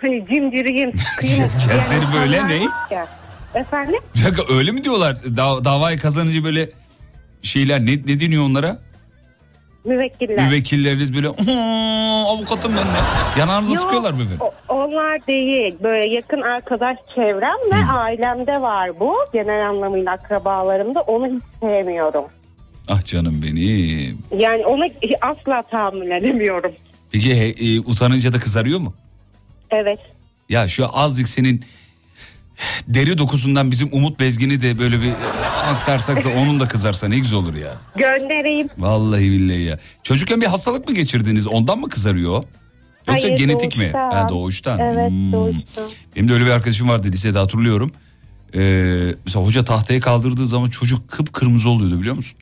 [0.00, 1.36] hani cimciriyim sıkayım.
[1.68, 2.62] Gel seni böyle ne?
[3.54, 4.00] Efendim?
[4.16, 5.16] Bir dakika öyle mi diyorlar?
[5.36, 6.68] Da- davayı kazanınca böyle
[7.42, 8.76] şeyler ne, ne deniyor onlara?
[9.84, 10.46] Müvekkiller.
[10.46, 11.52] Müvekkilleriniz böyle "Hı,
[12.28, 13.40] avukatım ben de.
[13.40, 14.38] Yanağınızı Yok, sıkıyorlar mı efendim?
[14.40, 15.74] o- onlar değil.
[15.82, 19.16] Böyle yakın arkadaş çevrem ve ailemde var bu.
[19.32, 21.00] Genel anlamıyla akrabalarımda.
[21.00, 22.24] Onu hiç sevmiyorum.
[22.88, 24.18] Ah canım benim.
[24.38, 24.84] Yani ona
[25.20, 26.72] asla tahammül edemiyorum.
[27.12, 28.94] Peki e, utanınca da kızarıyor mu?
[29.70, 29.98] Evet.
[30.48, 31.64] Ya şu azıcık senin
[32.88, 35.10] deri dokusundan bizim Umut Bezgin'i de böyle bir
[35.64, 37.74] aktarsak da onun da kızarsa ne güzel olur ya.
[37.96, 38.68] Göndereyim.
[38.78, 39.78] Vallahi billahi ya.
[40.02, 41.46] Çocukken bir hastalık mı geçirdiniz?
[41.46, 42.44] Ondan mı kızarıyor?
[43.08, 43.82] Yoksa Hayır, genetik mi?
[43.84, 44.10] doğuştan.
[44.12, 44.78] Ha doğuştan.
[44.78, 45.32] Evet Hmm.
[45.32, 45.84] doğuştan.
[46.16, 47.90] Benim de öyle bir arkadaşım vardı lisede hatırlıyorum.
[48.54, 52.38] Ee, mesela hoca tahtaya kaldırdığı zaman çocuk kıpkırmızı oluyordu biliyor musun?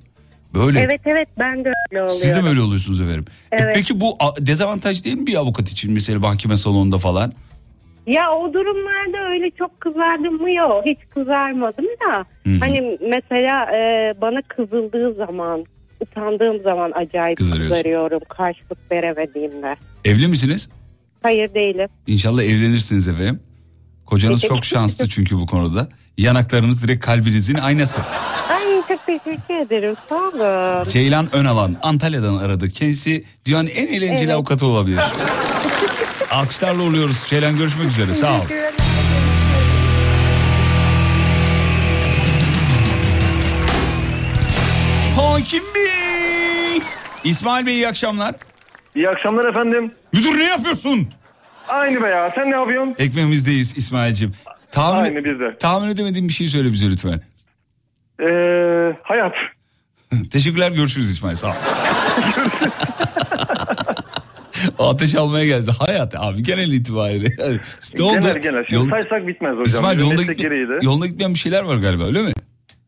[0.54, 0.80] Böyle.
[0.80, 2.08] Evet evet ben de öyle oluyorum.
[2.10, 3.24] Siz de mi öyle oluyorsunuz efendim?
[3.52, 3.74] E Evet.
[3.74, 7.32] peki bu dezavantaj değil mi bir avukat için mesela mahkeme salonunda falan?
[8.06, 10.82] Ya o durumlarda öyle çok kızardım mı yok.
[10.86, 12.16] Hiç kızarmadım da.
[12.44, 12.58] Hı hı.
[12.60, 15.64] Hani mesela e, bana kızıldığı zaman,
[16.00, 19.76] utandığım zaman acayip kızarıyorum karşılık veremediğimde.
[20.04, 20.68] Evli misiniz?
[21.22, 21.88] Hayır değilim.
[22.06, 23.40] İnşallah evlenirsiniz efendim.
[24.06, 25.88] Kocanız çok şanslı çünkü bu konuda.
[26.18, 28.00] Yanaklarınız direkt kalbinizin aynası.
[28.50, 29.96] Ay teşekkür ederim.
[30.08, 30.88] Sağ olun.
[30.88, 32.68] Ceylan Önalan Antalya'dan aradı.
[32.68, 34.34] Kendisi dünyanın en eğlenceli Evet.
[34.34, 35.00] avukatı olabilir.
[36.30, 37.16] Alkışlarla oluyoruz.
[37.26, 38.14] Ceylan görüşmek üzere.
[38.14, 38.40] Sağ ol.
[45.16, 46.82] Hakim Bey.
[47.24, 48.34] İsmail Bey iyi akşamlar.
[48.94, 49.92] İyi akşamlar efendim.
[50.12, 51.08] Müdür ne yapıyorsun?
[51.68, 52.32] Aynı be ya.
[52.34, 52.94] Sen ne yapıyorsun?
[52.98, 54.32] Ekmeğimizdeyiz İsmail'cim.
[54.72, 55.58] Tahmin, Aynı biz de.
[55.58, 57.20] tahmin edemediğim bir şey söyle bize lütfen.
[58.20, 59.34] Ee, hayat.
[60.30, 61.52] Teşekkürler görüşürüz İsmail sağ ol.
[64.78, 65.70] Ateş almaya geldi.
[65.78, 67.28] Hayat abi genel itibariyle.
[67.98, 68.20] ne oldu?
[68.20, 68.64] Genel genel.
[68.64, 69.64] Şimdi Yol- saysak bitmez hocam.
[69.64, 72.32] İsmail meslek gitme, yolunda gitmeyen bir şeyler var galiba öyle mi?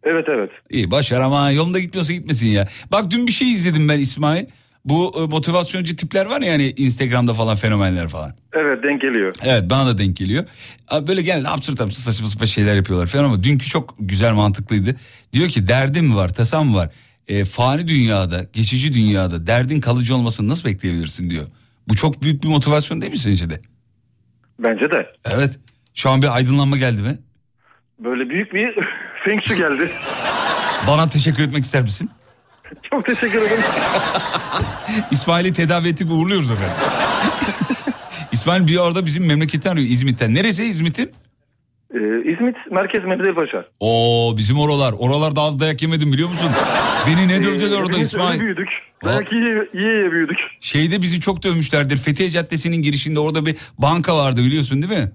[0.04, 0.50] Evet evet.
[0.70, 2.68] İyi başar ama yolunda gitmiyorsa gitmesin ya.
[2.92, 4.44] Bak dün bir şey izledim ben İsmail.
[4.86, 8.32] Bu e, motivasyoncu tipler var ya hani Instagram'da falan fenomenler falan.
[8.52, 9.32] Evet denk geliyor.
[9.42, 10.44] Evet bana da denk geliyor.
[10.88, 14.96] Abi Böyle genelde absürt absürt saçma sapan şeyler yapıyorlar falan ama dünkü çok güzel mantıklıydı.
[15.32, 16.90] Diyor ki derdin mi var tasam mı var?
[17.28, 21.48] E, fani dünyada geçici dünyada derdin kalıcı olmasını nasıl bekleyebilirsin diyor.
[21.88, 23.60] Bu çok büyük bir motivasyon değil mi sence de?
[24.58, 25.06] Bence de.
[25.24, 25.58] Evet.
[25.94, 27.18] Şu an bir aydınlanma geldi mi?
[27.98, 28.74] Böyle büyük bir
[29.24, 29.90] feng geldi.
[30.88, 32.10] Bana teşekkür etmek ister misin?
[32.90, 33.62] Çok teşekkür ederim.
[35.10, 36.76] İsmail'i tedavi ettik uğurluyoruz efendim.
[38.32, 40.34] İsmail bir orada bizim memleketten arıyor İzmit'ten.
[40.34, 41.10] Neresi İzmit'in?
[41.94, 41.98] Ee,
[42.32, 43.64] İzmit Merkez Mevzipaşa.
[43.80, 44.94] Oo bizim oralar.
[44.98, 46.50] Oralarda az dayak yemedim biliyor musun?
[47.06, 48.40] Beni ne dövdüler orada öyle İsmail.
[48.40, 48.68] büyüdük.
[49.04, 50.38] Belki yiye yiye yiye büyüdük.
[50.60, 51.96] Şeyde bizi çok dövmüşlerdir.
[51.96, 55.12] Fethiye Caddesi'nin girişinde orada bir banka vardı biliyorsun değil mi?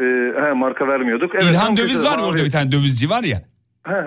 [0.00, 0.02] Ee,
[0.48, 1.30] he, marka vermiyorduk.
[1.34, 3.42] Evet, İlhan tam Döviz var ya orada bir tane dövizci var ya.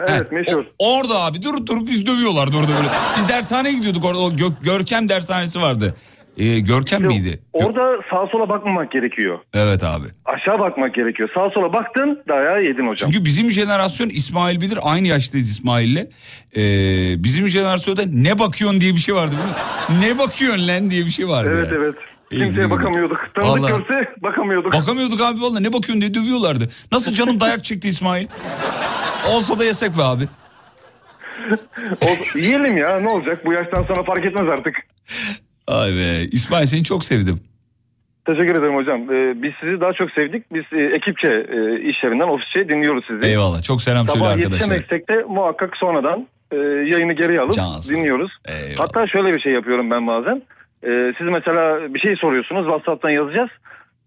[0.08, 0.66] Evet meşhur.
[0.80, 2.90] Orada abi durup durup biz dövüyorlardı orada böyle.
[3.18, 5.96] Biz dershaneye gidiyorduk orada o Gö- Görkem dershanesi vardı.
[6.38, 7.40] Ee, Görkem miydi?
[7.54, 9.40] Orada sağa sola bakmamak gerekiyor.
[9.54, 10.06] Evet abi.
[10.26, 11.30] Aşağı bakmak gerekiyor.
[11.36, 13.12] Sağa sola baktın dayağı yedin hocam.
[13.12, 16.08] Çünkü bizim jenerasyon İsmail bilir aynı yaştayız İsmail'le.
[16.58, 19.36] Ee, bizim jenerasyonda ne bakıyorsun diye bir şey vardı.
[20.00, 21.52] ne bakıyorsun lan diye bir şey vardı.
[21.54, 21.82] Evet yani.
[21.84, 21.96] evet.
[22.32, 23.30] Kimseye bakamıyorduk.
[23.36, 23.72] Tanıdık Vallahi.
[23.72, 24.74] görse bakamıyorduk.
[24.74, 26.68] Bakamıyorduk abi valla ne bakıyorsun diye dövüyorlardı.
[26.92, 28.28] Nasıl canım dayak çekti İsmail?
[29.34, 30.24] Olsa da yesek be abi.
[32.02, 34.76] O, yiyelim ya ne olacak bu yaştan sonra fark etmez artık.
[35.68, 37.40] Ay be İsmail seni çok sevdim.
[38.26, 39.02] Teşekkür ederim hocam.
[39.02, 40.54] Ee, biz sizi daha çok sevdik.
[40.54, 43.32] Biz e, ekipçe e, iş yerinden ofisçe dinliyoruz sizi.
[43.32, 44.54] Eyvallah çok selam söyle Sabah arkadaşlar.
[44.58, 46.56] yetişemezsek de muhakkak sonradan e,
[46.92, 47.92] yayını geri alıp Cansınız.
[47.92, 48.32] dinliyoruz.
[48.46, 48.80] Eyvallah.
[48.80, 50.42] Hatta şöyle bir şey yapıyorum ben bazen.
[50.84, 53.50] E, siz mesela bir şey soruyorsunuz WhatsApp'tan yazacağız.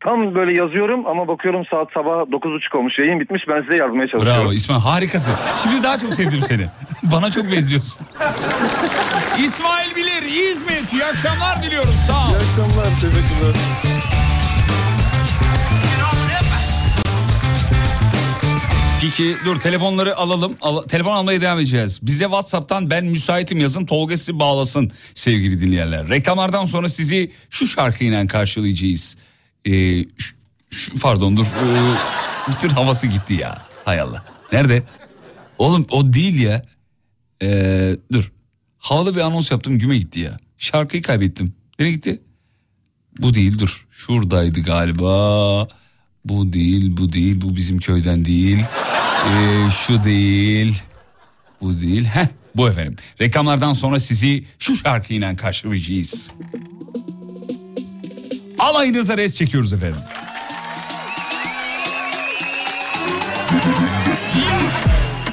[0.00, 4.42] Tam böyle yazıyorum ama bakıyorum saat sabah 9.30 olmuş yayın bitmiş ben size yazmaya çalışıyorum.
[4.42, 5.34] Bravo İsmail harikasın.
[5.62, 6.66] Şimdi daha çok sevdim seni.
[7.12, 8.06] Bana çok benziyorsun.
[9.46, 12.32] İsmail Bilir İzmit iyi akşamlar diliyoruz sağ ol.
[12.32, 13.93] İyi akşamlar teşekkürler.
[19.04, 20.56] Peki dur telefonları alalım.
[20.60, 22.00] Al- telefon almaya devam edeceğiz.
[22.02, 23.86] Bize WhatsApp'tan ben müsaitim yazın.
[23.86, 26.08] Tolga sizi bağlasın sevgili dinleyenler.
[26.08, 29.16] Reklamlardan sonra sizi şu şarkıyla karşılayacağız.
[29.64, 30.34] Ee, şu-
[30.70, 31.46] şu- pardon dur.
[31.46, 31.94] Ee,
[32.52, 33.62] bütün havası gitti ya.
[33.84, 34.24] Hay Allah.
[34.52, 34.82] Nerede?
[35.58, 36.62] Oğlum o değil ya.
[37.42, 38.32] Ee, dur.
[38.78, 40.36] Havalı bir anons yaptım güme gitti ya.
[40.58, 41.54] Şarkıyı kaybettim.
[41.78, 42.22] Nereye gitti?
[43.18, 43.86] Bu değil dur.
[43.90, 45.68] Şuradaydı galiba.
[46.24, 48.58] Bu değil, bu değil, bu bizim köyden değil.
[49.26, 50.82] Ee, şu değil.
[51.60, 52.04] Bu değil.
[52.04, 52.96] Heh, bu efendim.
[53.20, 56.30] Reklamlardan sonra sizi şu şarkıyla karşılayacağız.
[58.58, 60.00] Alayınıza res çekiyoruz efendim.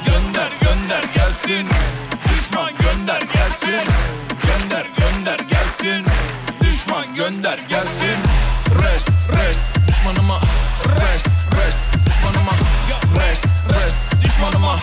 [0.06, 1.68] Gönder gönder gelsin
[2.34, 3.92] Düşman gönder gelsin
[4.44, 6.06] Gönder gönder gelsin
[6.64, 8.18] Düşman gönder gelsin
[8.84, 10.42] Rest rest düşmanıma
[14.42, 14.80] düşmanıma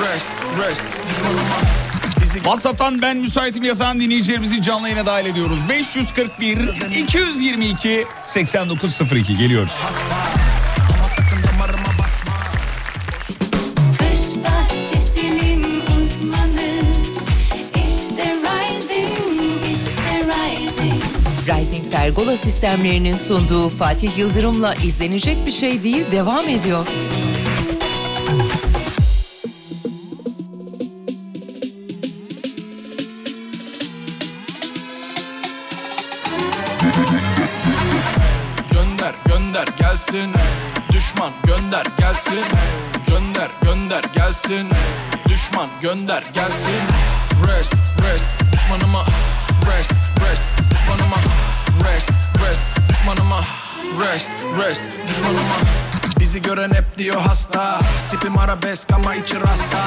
[0.00, 0.30] Rest
[0.60, 1.40] rest düşmanıma
[2.22, 5.58] Bizi WhatsApp'tan ben müsaitim yazan dinleyicilerimizi canlı yayına dahil ediyoruz.
[5.68, 6.58] 541
[6.90, 9.72] 222 8902 geliyoruz.
[21.46, 26.86] Rising Pergola sistemlerinin sunduğu Fatih Yıldırım'la izlenecek bir şey değil devam ediyor.
[39.56, 40.32] Gönder gelsin.
[40.92, 42.44] Düşman gönder gelsin.
[43.06, 44.68] Gönder gönder gelsin.
[45.28, 46.80] Düşman gönder gelsin.
[47.46, 49.04] Rest rest düşmanıma.
[49.66, 51.16] Rest rest düşmanıma.
[51.84, 53.44] Rest rest düşmanıma.
[54.00, 55.56] Rest rest düşmanıma.
[56.20, 57.80] Bizi gören hep diyor hasta.
[58.10, 59.84] Tipim arabesk ama içi rasta.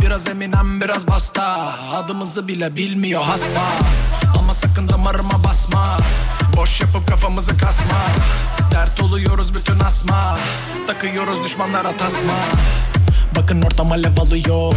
[0.00, 1.74] Biraz eminem biraz basta.
[1.94, 3.62] Adımızı bile bilmiyor hasba
[4.38, 4.41] Ama
[4.72, 5.98] sakın damarıma basma.
[6.56, 8.06] Boş yapıp kafamızı kasma.
[8.72, 10.38] Dert oluyoruz bütün asma.
[10.86, 12.34] Takıyoruz düşmanlara tasma.
[13.36, 14.74] Bakın ortam alev alıyor.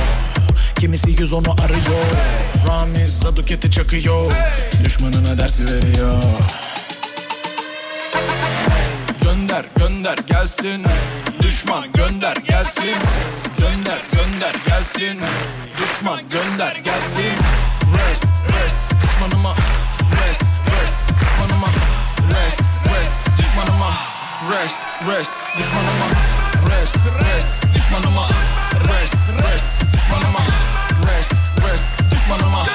[0.80, 2.06] Kimisi yüz onu arıyor.
[2.68, 4.32] Ramiz Zaduket'i çakıyor.
[4.84, 6.24] Düşmanına dersi veriyor.
[9.22, 10.86] Gönder gönder gelsin.
[11.42, 12.96] Düşman gönder gelsin.
[13.58, 15.20] Gönder gönder gelsin.
[15.82, 17.36] Düşman gönder gelsin.
[17.94, 18.94] Rest rest.
[19.04, 19.56] Düşmanıma
[24.52, 24.80] Rest
[25.10, 26.06] rest düşmanıma.
[26.70, 28.28] Rest rest düşmanıma.
[28.74, 30.40] Rest rest düşmanıma.
[31.08, 32.66] Rest rest düşmanıma.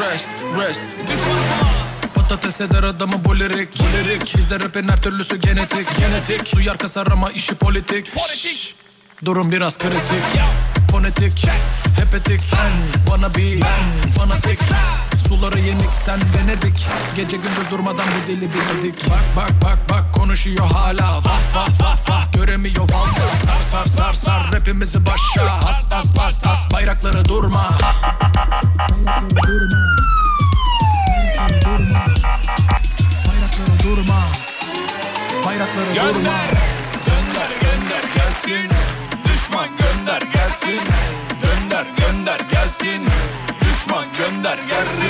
[0.00, 1.70] Rest rest düşmanıma.
[2.14, 5.98] Patates eder adamı bu lirik Lirik Bizde rapin her türlüsü genetik.
[5.98, 6.56] Genetik.
[6.56, 8.14] Duyar kasar ama işi politik.
[8.14, 8.74] Politik.
[9.24, 10.40] Durum biraz kritik.
[10.90, 11.46] Fonetik.
[11.98, 12.40] Hep etik.
[12.40, 12.70] Sen
[13.10, 14.10] bana bir Ben.
[14.18, 14.58] Fanatik
[15.32, 20.66] Suları yenik sen denedik Gece gündüz durmadan bu dili biledik Bak bak bak bak konuşuyor
[20.66, 26.16] hala Vah vah vah vah göremiyor valla Sar sar sar sar rapimizi başa Has has
[26.16, 27.70] has has bayrakları durma
[33.28, 34.20] Bayrakları durma
[35.46, 36.36] Bayrakları durma
[37.06, 38.70] Gönder gönder gelsin
[39.24, 40.80] Düşman gönder gelsin
[41.42, 43.02] Gönder gönder gelsin
[43.82, 45.06] Düşman gönder gelsin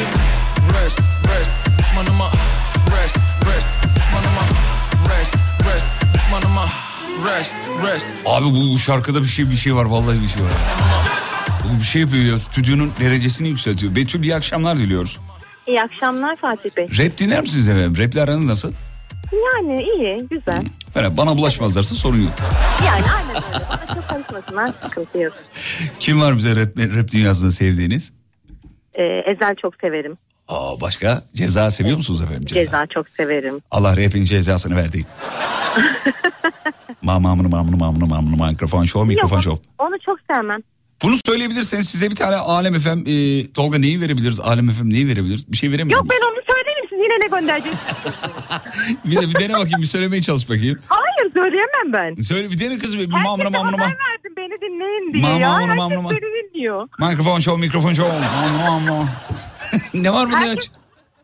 [0.74, 2.30] Rest rest düşmanıma
[2.96, 4.42] Rest rest düşmanıma
[5.10, 6.68] Rest rest düşmanıma
[7.26, 7.54] Rest
[7.86, 10.50] rest Abi bu, bu şarkıda bir şey bir şey var vallahi bir şey var.
[11.64, 13.96] Bu bir şey yapıyor ya stüdyonun derecesini yükseltiyor.
[13.96, 15.20] Betül iyi akşamlar diliyoruz.
[15.66, 16.88] İyi akşamlar Fatih Bey.
[16.98, 17.96] Rap dinler misiniz efendim?
[17.98, 18.72] Rap'le aranız nasıl?
[19.32, 20.62] Yani iyi, güzel.
[20.88, 22.32] Efendim, bana bulaşmazlarsa sorun yok.
[22.86, 23.64] Yani aynen öyle.
[23.70, 25.32] Bana çok konuşmasınlar, sıkıntı yok.
[26.00, 28.12] Kim var bize rap, rap dünyasında sevdiğiniz?
[28.94, 30.18] Ee, Ezel çok severim.
[30.48, 31.22] Aa, başka?
[31.34, 32.46] Ceza seviyor musunuz efendim?
[32.46, 32.60] Ceza.
[32.60, 33.60] Ceza çok severim.
[33.70, 35.06] Allah rap'in cezasını verdi.
[37.02, 39.70] Mamamını mamını mamını mamını mikrofon show mikrofon Yok, show.
[39.78, 40.60] Onu çok sevmem.
[41.04, 44.40] Bunu söyleyebilirseniz size bir tane Alem FM e, Tolga neyi verebiliriz?
[44.40, 45.52] Alem FM neyi verebiliriz?
[45.52, 48.14] Bir şey veremiyor Yok ben onu söyleyeyim siz yine ne göndereceksiniz?
[49.04, 50.78] Bir, de, bir dene bakayım bir söylemeye çalış bakayım.
[50.86, 52.22] Hayır söyleyemem ben.
[52.22, 53.00] Söyle bir dene kızım.
[53.00, 53.92] Bir mamına mamına mamına.
[54.82, 55.54] Dinleyin diye Mama, ya.
[55.60, 56.10] Herkes mama, mama.
[56.10, 56.88] beni dinliyor.
[56.98, 58.12] Mikrofon show mikrofon show.
[58.18, 59.08] Mamına mamına.
[59.94, 60.46] ne var bunda ya?
[60.46, 60.70] Herkes,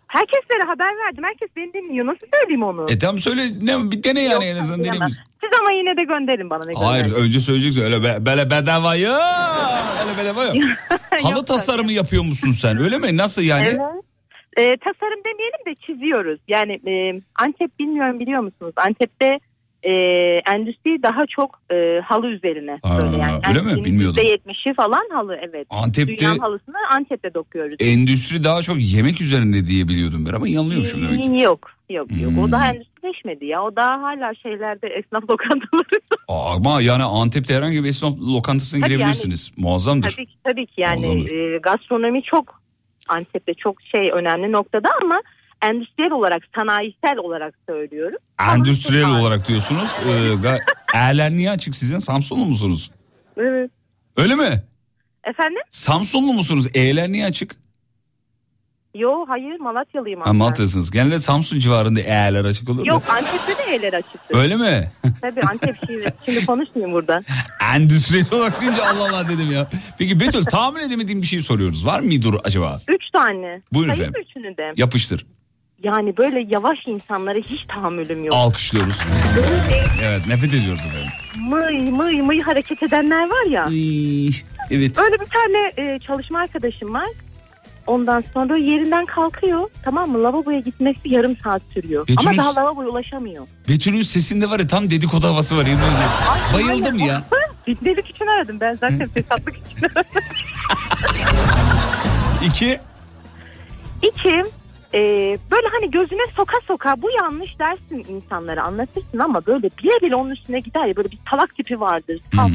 [0.09, 1.25] herkeslere haber verdim.
[1.25, 2.07] Herkes beni dinliyor.
[2.07, 2.87] Nasıl söyleyeyim onu?
[2.91, 5.23] E tamam söyle ne, bir dene yani en azından deneyimiz.
[5.41, 6.61] Siz ama yine de gönderin bana.
[6.67, 7.25] Ne Hayır gönderin.
[7.25, 9.19] önce söyleyeceksin öyle be, böyle bedava ya.
[10.09, 10.53] Öyle bedava ya.
[11.23, 13.17] Halı tasarımı yapıyor musun sen öyle mi?
[13.17, 13.67] Nasıl yani?
[13.69, 13.81] Evet.
[14.59, 16.41] Ee, tasarım demeyelim de çiziyoruz.
[16.49, 18.73] Yani e, Antep bilmiyorum biliyor musunuz?
[18.77, 19.39] Antep'te
[19.83, 19.93] e,
[20.55, 22.79] endüstri daha çok e, halı üzerine.
[22.83, 23.41] Aa, böyle yani.
[23.49, 23.85] öyle mi?
[23.85, 24.23] Bilmiyordum.
[24.23, 25.67] %70'i falan halı evet.
[25.71, 27.77] Antep'te- Dünyanın halısını Antep'te dokuyoruz.
[27.81, 31.43] Endüstri daha çok yemek üzerine diye biliyordum ben ama yanılıyormuşum demek ki.
[31.43, 32.31] Yok yok yok.
[32.33, 32.39] Hmm.
[32.39, 33.63] O daha endüstrileşmedi ya.
[33.65, 36.01] O daha hala şeylerde esnaf lokantaları.
[36.29, 39.53] Ama yani Antep'te herhangi bir esnaf lokantasına Tabii girebilirsiniz.
[39.57, 40.11] Muazzamdır.
[40.11, 42.63] tabii ki tabii ki yani e, gastronomi çok
[43.09, 45.21] Antep'te çok şey önemli noktada ama
[45.63, 48.19] endüstriyel olarak sanayisel olarak söylüyorum.
[48.55, 49.89] Endüstriyel olarak diyorsunuz.
[50.07, 50.59] Ee,
[50.95, 51.99] Eğerler niye açık sizin?
[51.99, 52.91] Samsunlu musunuz?
[53.37, 53.71] Evet.
[54.17, 54.63] Öyle mi?
[55.25, 55.63] Efendim?
[55.71, 56.67] Samsunlu musunuz?
[56.75, 57.57] Eğerler niye açık?
[58.95, 60.33] Yo hayır Malatyalıyım Ha.
[60.33, 60.91] Malatya'sınız.
[60.91, 62.89] Genelde Samsun civarında eğerler açık olur da.
[62.89, 64.37] Yok Antep'te de evler açıktır.
[64.37, 64.91] Öyle mi?
[65.21, 67.23] Tabii Antep şimdi, şimdi konuşmayayım burada.
[67.75, 69.69] Endüstriyel olarak deyince Allah Allah dedim ya.
[69.99, 71.87] Peki Betül tahmin edemediğim bir şey soruyoruz.
[71.87, 72.81] Var mıdır acaba?
[72.89, 73.63] Üç tane.
[73.73, 74.23] Buyurun Sayın efendim.
[74.31, 74.73] üçünü de.
[74.77, 75.27] Yapıştır.
[75.83, 78.35] Yani böyle yavaş insanlara hiç tahammülüm yok.
[78.35, 79.03] Alkışlıyoruz.
[80.03, 81.09] Evet nefret ediyoruz efendim.
[81.49, 83.65] Mıy mıy mıy hareket edenler var ya.
[84.71, 84.99] evet.
[84.99, 87.09] Öyle bir tane e, çalışma arkadaşım var.
[87.87, 89.71] Ondan sonra yerinden kalkıyor.
[89.83, 90.23] Tamam mı?
[90.23, 92.09] Lavaboya gitmesi yarım saat sürüyor.
[92.19, 93.47] Ama Betül'ün- daha lavaboya ulaşamıyor.
[93.69, 95.67] Betül'ün sesinde var ya tam dedikodu havası var.
[95.67, 95.83] yemin.
[96.55, 97.23] Bayıldım ya.
[97.65, 98.61] Fitnelik için aradım.
[98.61, 100.23] Ben zaten fesatlık için aradım.
[102.47, 102.81] İki.
[104.03, 104.45] İki,
[104.95, 105.01] e,
[105.51, 110.31] böyle hani gözüne soka soka bu yanlış dersin insanlara anlatırsın ama böyle bile bile onun
[110.31, 112.21] üstüne gider ya böyle bir salak tipi vardır.
[112.37, 112.51] Saf,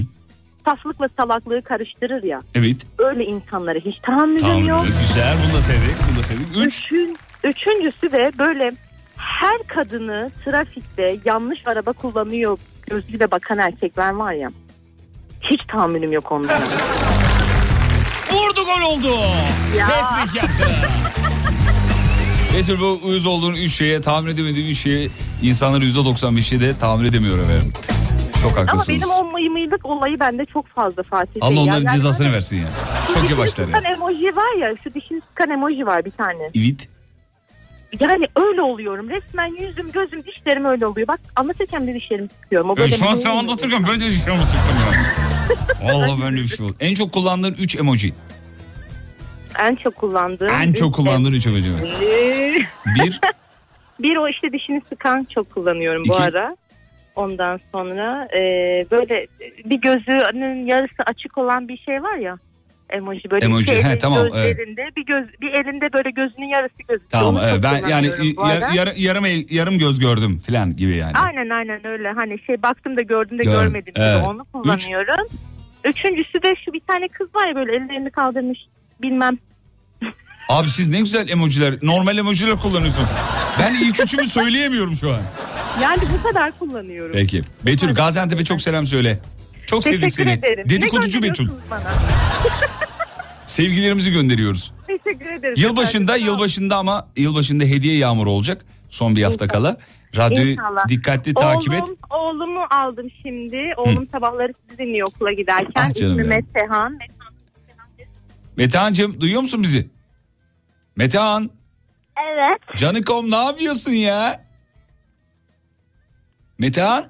[0.66, 2.42] saflıkla salaklığı karıştırır ya.
[2.56, 2.78] Evet.
[2.98, 4.86] Öyle insanlara hiç tahammülüm Tamam yok.
[4.86, 5.96] güzel bunu da sevdik.
[6.10, 6.48] Bunu da sevdik.
[6.58, 6.80] Üç.
[6.86, 8.72] Üçün, üçüncüsü de böyle
[9.18, 12.60] her kadını trafikte yanlış araba kullanıyor
[12.90, 14.52] gözüyle bakan erkekler var ya.
[15.42, 16.62] Hiç tahammülüm yok onlara.
[18.32, 19.08] Vurdu gol oldu.
[19.78, 19.88] Ya.
[19.88, 20.68] Hat-trick yaptı.
[22.58, 25.10] Betül bu uyuz olduğun üç şeye tahmin edemediğin üç şeye
[25.44, 27.74] insanların yüzde 95'i de tahmin edemiyor efendim.
[28.42, 29.02] Çok Ama haklısınız.
[29.02, 31.42] benim o mıymıylık olayı bende çok fazla Fatih Bey.
[31.42, 32.68] Allah onların Yani cezasını böyle versin ya.
[33.08, 33.92] şu Çok yavaşlar ya.
[33.94, 36.44] emoji var ya şu dişini sıkan emoji var bir tane.
[36.56, 36.88] Evet.
[38.00, 39.10] Yani öyle oluyorum.
[39.10, 41.08] Resmen yüzüm, gözüm, dişlerim öyle oluyor.
[41.08, 42.70] Bak anlatırken de dişlerimi sıkıyorum.
[42.70, 44.94] O böyle şu an sen anlatırken ben de dişlerimi sıktım ya.
[45.94, 46.76] Vallahi ben de bir şey oldu.
[46.80, 48.14] En çok kullandığın 3 emoji.
[49.60, 50.50] En çok kullandığım.
[50.50, 51.70] En çok üç- kullandığın 3 emoji.
[51.70, 52.56] Ee,
[52.96, 53.20] Bir.
[54.00, 56.24] Bir o işte dişini sıkan çok kullanıyorum bu İki.
[56.24, 56.58] ara.
[57.16, 58.40] Ondan sonra e,
[58.92, 59.28] böyle
[59.66, 62.36] bir gözünün yarısı açık olan bir şey var ya.
[62.90, 64.34] Emoji böyle Emoji, iki elin he, tamam, evet.
[64.34, 67.10] gözlerinde bir göz bir elinde böyle gözünün yarısı gözüküyor.
[67.24, 68.08] Tamam Onu evet, ben yani
[68.76, 71.14] yar- yarım el, yarım göz gördüm falan gibi yani.
[71.18, 74.24] Aynen aynen öyle hani şey baktım da gördüm de Gör- görmedim evet.
[74.28, 75.28] onu kullanıyorum.
[75.86, 78.60] Üçüncüsü de şu bir tane kız var ya böyle ellerini kaldırmış
[79.04, 79.38] bilmem.
[80.50, 83.06] Abi siz ne güzel emojiler, normal emojiler kullanıyorsun.
[83.60, 85.22] Ben ilk üçümü söyleyemiyorum şu an.
[85.82, 87.12] Yani bu kadar kullanıyorum.
[87.14, 87.42] Peki.
[87.66, 89.20] Betül Gaziantep'e çok selam söyle.
[89.66, 90.32] Çok sevdik seni.
[90.32, 90.70] ederim.
[90.70, 91.50] Dedikoducu Betül.
[93.46, 94.74] Sevgilerimizi gönderiyoruz.
[94.88, 95.54] Teşekkür ederim.
[95.58, 98.66] Yılbaşında, yılbaşında ama yılbaşında hediye yağmuru olacak.
[98.90, 99.78] Son bir hafta kala.
[100.18, 100.88] Radyoyu İnşallah.
[100.90, 101.82] dikkatli takip et.
[101.82, 103.58] Oğlum, Oğlumu aldım şimdi.
[103.78, 105.72] Oğlum sabahları sizi dinliyor okula giderken.
[105.76, 106.28] Ah İsmi benim.
[106.30, 106.98] Metehan.
[108.58, 109.90] Metehan'cığım duyuyor musun bizi?
[110.96, 111.50] Metehan,
[112.34, 112.78] Evet.
[112.78, 114.46] Canikom ne yapıyorsun ya?
[116.58, 117.10] Metehan?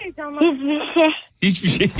[0.00, 1.12] Hiçbir şey.
[1.42, 1.90] Hiçbir şey.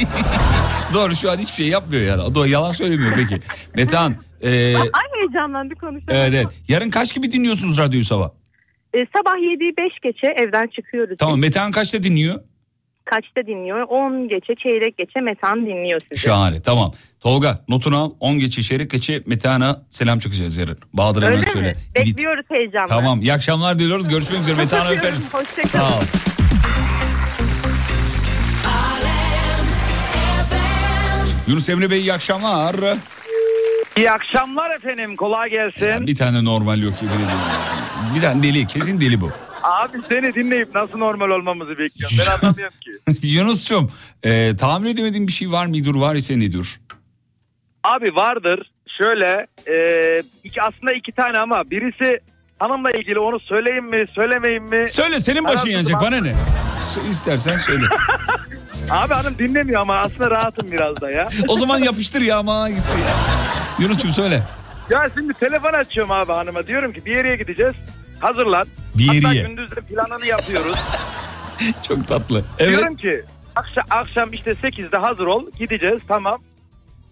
[0.94, 2.34] Doğru şu an hiçbir şey yapmıyor yani.
[2.34, 3.40] Doğru yalan söylemiyor peki.
[3.76, 4.82] Metehan, e, Ay
[5.20, 6.08] heyecanlandı konuşalım.
[6.16, 6.46] evet, evet.
[6.68, 8.30] Yarın kaç gibi dinliyorsunuz radyoyu sabah?
[8.94, 11.16] Ee, sabah 7'yi 5 geçe evden çıkıyoruz.
[11.18, 12.40] Tamam Metehan kaçta dinliyor?
[13.04, 13.82] Kaçta dinliyor?
[13.88, 16.22] 10 geçe çeyrek geçe Metan dinliyor sizi.
[16.22, 16.92] Şahane tamam.
[17.20, 20.78] Tolga notunu al 10 geçe çeyrek geçe Metehan'a selam çakacağız yarın.
[20.92, 21.66] Bahadır hemen Öyle söyle.
[21.68, 21.74] mi?
[22.02, 22.16] İlit.
[22.16, 22.86] Bekliyoruz heyecanla.
[22.86, 24.08] Tamam iyi akşamlar diliyoruz.
[24.08, 25.34] Görüşmek üzere Metehan'a öperiz.
[25.34, 25.68] Hoşçakalın.
[25.68, 26.02] Sağ ol.
[31.46, 32.76] Yunus Emre Bey iyi akşamlar.
[33.96, 36.06] İyi akşamlar efendim kolay gelsin.
[36.06, 36.92] Bir tane normal yok.
[38.16, 39.30] Bir tane deli kesin deli bu.
[39.64, 42.90] Abi seni dinleyip nasıl normal olmamızı bekliyorum ben anlamıyorum ki.
[43.26, 43.90] Yunus'cum
[44.22, 46.80] e, tahmin edemediğin bir şey var mıdır var ise nedir?
[47.84, 49.76] Abi vardır şöyle e,
[50.44, 52.18] iki, aslında iki tane ama birisi
[52.58, 54.88] hanımla ilgili onu söyleyeyim mi söylemeyeyim mi?
[54.88, 56.34] Söyle senin başın yanacak bana ne?
[57.10, 57.84] İstersen söyle.
[58.90, 61.28] Abi hanım dinlemiyor ama aslında rahatım biraz da ya.
[61.48, 63.14] o zaman yapıştır ya ama hangisi ya?
[63.78, 64.42] Yunus'cum söyle.
[64.90, 67.74] Ya şimdi telefon açıyorum abi hanıma diyorum ki bir yere gideceğiz
[68.20, 68.66] hazırlan.
[68.94, 69.48] Bir Hatta yere.
[69.48, 70.76] gündüz de planını yapıyoruz.
[71.88, 72.44] Çok tatlı.
[72.58, 72.70] Evet.
[72.78, 73.22] Diyorum ki
[73.56, 76.38] akşam, akşam işte 8'de hazır ol gideceğiz tamam.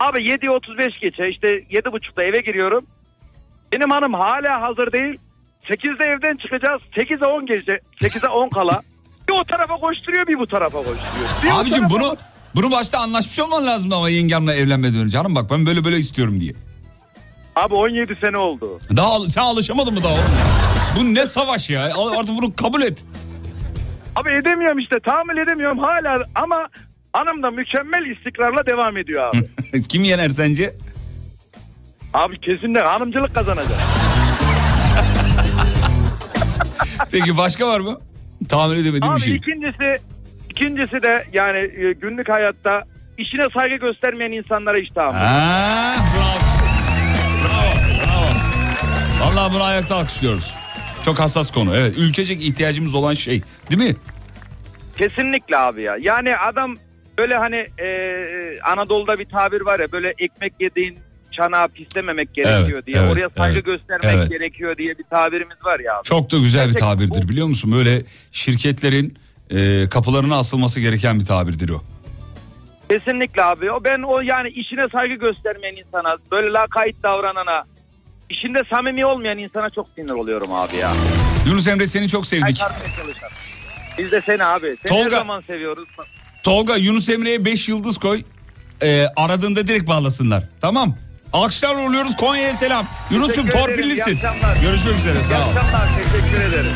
[0.00, 2.84] Abi 7.35 geçe işte 7.30'da eve giriyorum.
[3.72, 5.18] Benim hanım hala hazır değil.
[5.70, 6.80] 8'de evden çıkacağız.
[6.96, 8.80] 8'e 10 gece 8'e 10 kala.
[9.28, 11.28] Bir o tarafa koşturuyor bir bu tarafa koşturuyor.
[11.44, 12.16] Bir o Abicim tarafa bunu
[12.56, 15.18] bunu başta anlaşmış olman lazım ama yengemle evlenmeden önce.
[15.18, 16.52] Hanım bak ben böyle böyle istiyorum diye.
[17.56, 18.80] Abi 17 sene oldu.
[18.96, 20.22] Daha al- sen alışamadın mı daha oğlum?
[20.96, 21.84] Bu ne savaş ya?
[22.18, 23.04] Artık bunu kabul et.
[24.16, 26.68] Abi edemiyorum işte tahammül edemiyorum hala ama
[27.12, 29.82] hanım da mükemmel istikrarla devam ediyor abi.
[29.88, 30.72] Kim yener sence?
[32.14, 33.76] abi kesinlikle hanımcılık kazanacak.
[37.12, 37.98] Peki başka var mı?
[38.48, 39.36] Tahmin edemediğim Abi bir şey.
[39.36, 39.96] ikincisi
[40.50, 42.82] ikincisi de yani e, günlük hayatta
[43.18, 45.18] işine saygı göstermeyen insanlara hiç tahammül.
[45.20, 46.38] Ha, bravo.
[47.44, 47.74] Bravo,
[48.06, 48.26] bravo.
[49.24, 50.54] Vallahi bunu ayakta alkışlıyoruz.
[51.04, 51.76] Çok hassas konu.
[51.76, 53.42] Evet, ülkecek ihtiyacımız olan şey.
[53.70, 53.96] Değil mi?
[54.96, 55.96] Kesinlikle abi ya.
[56.00, 56.76] Yani adam
[57.18, 60.98] böyle hani e, Anadolu'da bir tabir var ya böyle ekmek yediğin
[61.32, 62.96] çanağı pislememek gerekiyor Evet, diye.
[62.98, 64.30] evet, Oraya saygı evet, göstermek evet.
[64.30, 65.96] gerekiyor diye bir tabirimiz var ya.
[65.96, 66.04] abi.
[66.04, 67.72] Çok da güzel bir Gerçekten tabirdir biliyor musun?
[67.72, 69.14] Böyle şirketlerin
[69.50, 71.82] e, kapılarına asılması gereken bir tabirdir o.
[72.90, 73.70] Kesinlikle abi.
[73.72, 77.64] O ben o yani işine saygı göstermeyen insana, böyle lakayt davranana,
[78.32, 80.92] işinde samimi olmayan insana çok sinir oluyorum abi ya.
[81.46, 82.62] Yunus Emre seni çok sevdik.
[83.98, 84.76] Biz de seni abi.
[84.86, 85.88] Seni Tolga- her zaman seviyoruz.
[86.42, 88.22] Tolga Yunus Emre'ye 5 yıldız koy.
[88.82, 90.44] E, aradığında direkt bağlasınlar.
[90.60, 90.94] Tamam.
[91.32, 92.86] Alkışlar uğurluyoruz Konya'ya selam.
[93.10, 94.10] Yunus'cum torpillisin.
[94.16, 94.62] iyi.
[94.62, 95.42] Görüşmek üzere İyi sağ ol.
[95.48, 95.88] akşamlar.
[95.96, 96.72] Teşekkür ederim.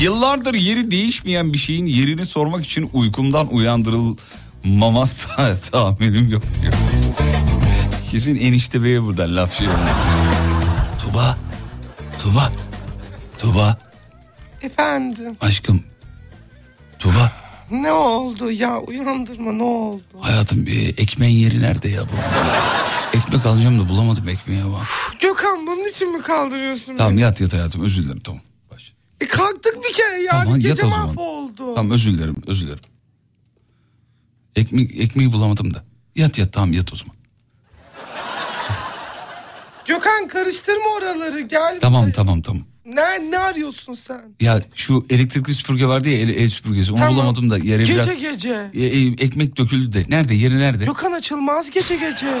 [0.00, 5.06] Yıllardır yeri değişmeyen bir şeyin yerini sormak için uykumdan uyandırılmama
[5.70, 6.72] tahammülüm yok diyor.
[8.10, 9.66] Kesin enişte beye buradan laf şey.
[11.02, 11.38] Tuba,
[12.18, 12.52] Tuba,
[13.38, 13.78] Tuba,
[14.62, 15.82] Efendim aşkım.
[16.98, 17.32] Tuba,
[17.70, 20.02] ne oldu ya uyandırma ne oldu?
[20.20, 22.16] hayatım bir ekmeğin yeri nerede ya bu?
[23.16, 24.86] Ekmek alacağım da bulamadım ekmeği bak.
[25.20, 27.20] Gökhan bunun için mi kaldırıyorsun Tamam beni?
[27.20, 28.40] yat yat hayatım özür dilerim tamam.
[29.20, 31.74] E, kalktık bir kere ya Tamam, gece mahvoldu.
[31.74, 32.82] Tamam özür dilerim özür dilerim.
[34.56, 35.84] Ekmek, ekmeği bulamadım da.
[36.16, 37.16] Yat yat tamam yat o zaman.
[39.86, 41.78] Gökhan karıştırma oraları gel.
[41.80, 42.62] Tamam tamam tamam.
[42.84, 44.20] Ne, ne arıyorsun sen?
[44.40, 47.14] Ya şu elektrikli süpürge vardı ya el, el süpürgesi onu Tamam.
[47.14, 48.70] bulamadım da yere Gece biraz gece.
[48.74, 50.04] E, e, ekmek döküldü de.
[50.08, 50.84] Nerede yeri nerede?
[50.84, 52.26] Gökhan açılmaz gece gece.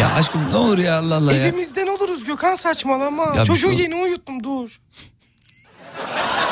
[0.00, 1.46] Ya aşkım ne olur ya Allah Allah ya.
[1.46, 3.34] Evimizden oluruz Gökhan saçmalama.
[3.36, 4.80] Ya Çocuğu şey- yeni uyuttum dur.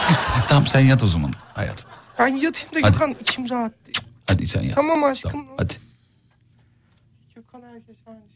[0.48, 1.86] Tamam sen yat o zaman hayatım.
[2.18, 2.92] Ben yatayım da Hadi.
[2.92, 3.98] Gökhan içim rahat değil.
[4.26, 4.74] Hadi sen yat.
[4.74, 5.46] Tamam aşkım.
[5.56, 5.74] Hadi.
[7.34, 8.28] Gökhan herkes aynı şey.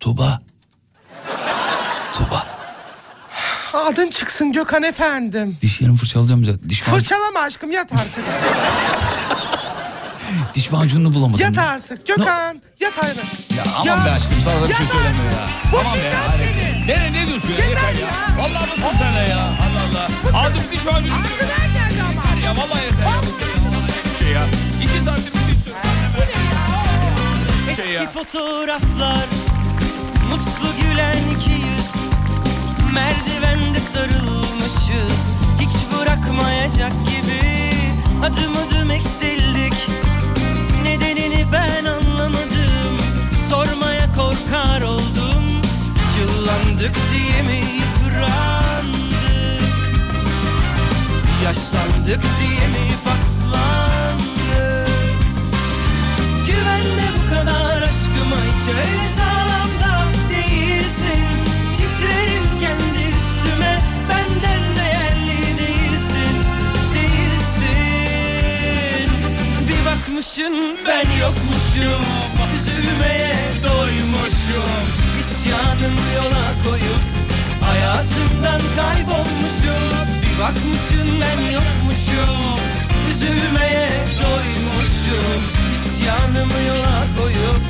[0.00, 0.40] Tuba.
[2.14, 2.46] Tuba.
[3.74, 5.56] Adın çıksın Gökhan efendim.
[5.62, 6.70] Dişlerimi fırçalayacağım zaten.
[6.70, 8.24] Diş, mac- Fırçalama aşkım yat artık.
[10.54, 11.40] diş macununu bulamadım.
[11.40, 11.68] yat ya.
[11.68, 12.62] artık Gökhan.
[12.80, 13.18] Yat ayrı.
[13.56, 15.48] Ya aman be aşkım sana da bir şey Yat söyleme ya.
[15.70, 15.88] Tamam be.
[15.88, 16.38] Boşayacağım hadi.
[16.38, 16.59] seni.
[16.86, 17.64] Ne, ne diyorsun ya?
[17.68, 18.08] Yeter, ya.
[18.38, 19.38] Vallahi bıktım sana ya.
[19.38, 20.38] Allah Allah.
[20.38, 21.24] Aldım diş macunu istiyorum.
[21.40, 22.56] Yeter ya.
[22.56, 23.10] Vallahi yeter ya.
[23.10, 23.16] Ya.
[23.16, 24.42] Vallahi bir şey ya.
[24.82, 25.82] İki santim bir istiyorum.
[27.76, 28.02] Şey ya.
[28.02, 29.24] Eski fotoğraflar
[30.30, 31.90] Mutlu gülen iki yüz
[32.94, 35.28] Merdivende sarılmışız
[35.60, 37.70] Hiç bırakmayacak gibi
[38.24, 39.74] Adım adım eksildik
[40.84, 42.96] Nedenini ben anlamadım
[43.50, 45.29] Sormaya korkar oldum
[46.20, 49.62] Yıllandık diye mi yıprandık?
[51.44, 54.88] Yaşlandık diye mi paslandık?
[56.46, 61.24] Güvenme bu kadar aşkıma hiç öyle sağlam da değilsin.
[61.76, 66.34] Titrerim kendi üstüme benden değerli değilsin
[66.94, 68.30] Değilsin.
[69.68, 70.54] Bir bakmışsın
[70.86, 72.04] ben yokmuşum
[72.54, 73.34] Üzülmeye
[73.64, 74.99] doymuşum.
[75.80, 77.00] İsyanım yola koyup
[77.62, 79.84] Hayatımdan kaybolmuşum
[80.22, 82.58] Bir bakmışın ben yokmuşum
[83.10, 83.88] Üzülmeye
[84.22, 85.42] doymuşum
[85.74, 87.60] İsyanımı yola koyup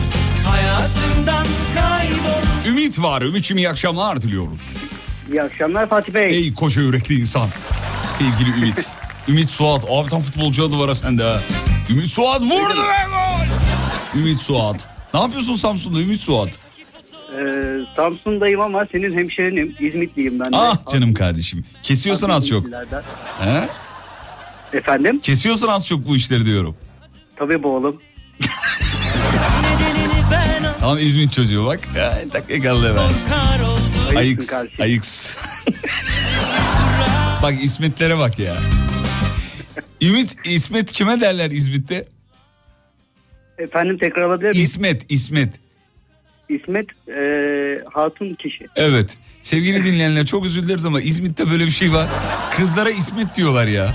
[0.44, 3.22] Hayatımdan kaybol Ümit var.
[3.22, 4.76] Ümit'ciğim iyi akşamlar diliyoruz.
[5.30, 6.36] İyi akşamlar Fatih Bey.
[6.36, 7.48] Ey koca yürekli insan.
[8.02, 8.88] Sevgili Ümit.
[9.28, 9.84] Ümit Suat.
[9.90, 11.40] Abi tam futbolcu adı var ha sende ha.
[11.90, 14.20] Ümit Suat vurdu ve gol.
[14.20, 14.88] Ümit Suat.
[15.14, 16.69] Ne yapıyorsun Samsun'da Ümit Suat?
[17.38, 19.74] Ee, Samsun'dayım ama senin hemşerinim.
[19.80, 20.56] İzmitliyim ben de.
[20.56, 21.64] Ah canım kardeşim.
[21.82, 22.58] Kesiyorsun az çok.
[22.58, 23.02] İzmitlilerden.
[23.40, 23.68] He?
[24.78, 25.20] Efendim?
[25.20, 26.76] Kesiyorsun az çok bu işleri diyorum.
[27.36, 28.00] Tabii bu oğlum.
[30.80, 31.80] Tamam İzmit çocuğu bak.
[31.96, 34.16] Ya, tak yakaladı ben.
[34.16, 34.64] Ayıks.
[34.80, 35.36] Ayıks.
[37.42, 38.56] bak İsmetlere bak ya.
[40.02, 42.04] Ümit, İsmet kime derler İzmit'te?
[43.58, 44.64] Efendim tekrar alabilir miyim?
[44.64, 45.54] İsmet, İsmet.
[46.50, 47.20] İsmet e,
[47.92, 48.66] hatun kişi.
[48.76, 49.16] Evet.
[49.42, 52.08] Sevgili dinleyenler çok dileriz ama İzmit'te böyle bir şey var.
[52.56, 53.94] Kızlara İsmet diyorlar ya.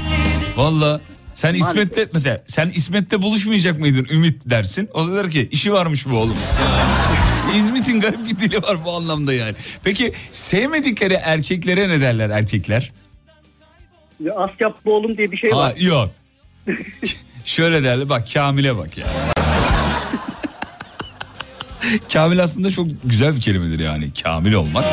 [0.56, 1.02] Valla.
[1.34, 4.90] Sen İsmet'te mesela sen İsmet'te buluşmayacak mıydın Ümit dersin.
[4.94, 6.38] O da der ki işi varmış bu oğlum.
[7.57, 9.56] İzmit'in garip bir dili var bu anlamda yani.
[9.84, 12.91] Peki sevmedikleri erkeklere ne derler erkekler?
[14.23, 15.73] Ya, Asyap bu oğlum diye bir şey Ha, var.
[15.77, 16.11] yok.
[17.45, 19.06] Şöyle derler bak Kamil'e bak ya.
[22.14, 24.86] Kamil aslında çok güzel bir kelimedir yani Kamil olmak.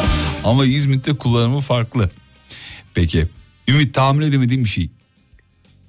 [0.45, 2.11] Ama İzmit'te kullanımı farklı.
[2.95, 3.27] Peki
[3.69, 4.91] Ümit tahammül edemediğim bir şey.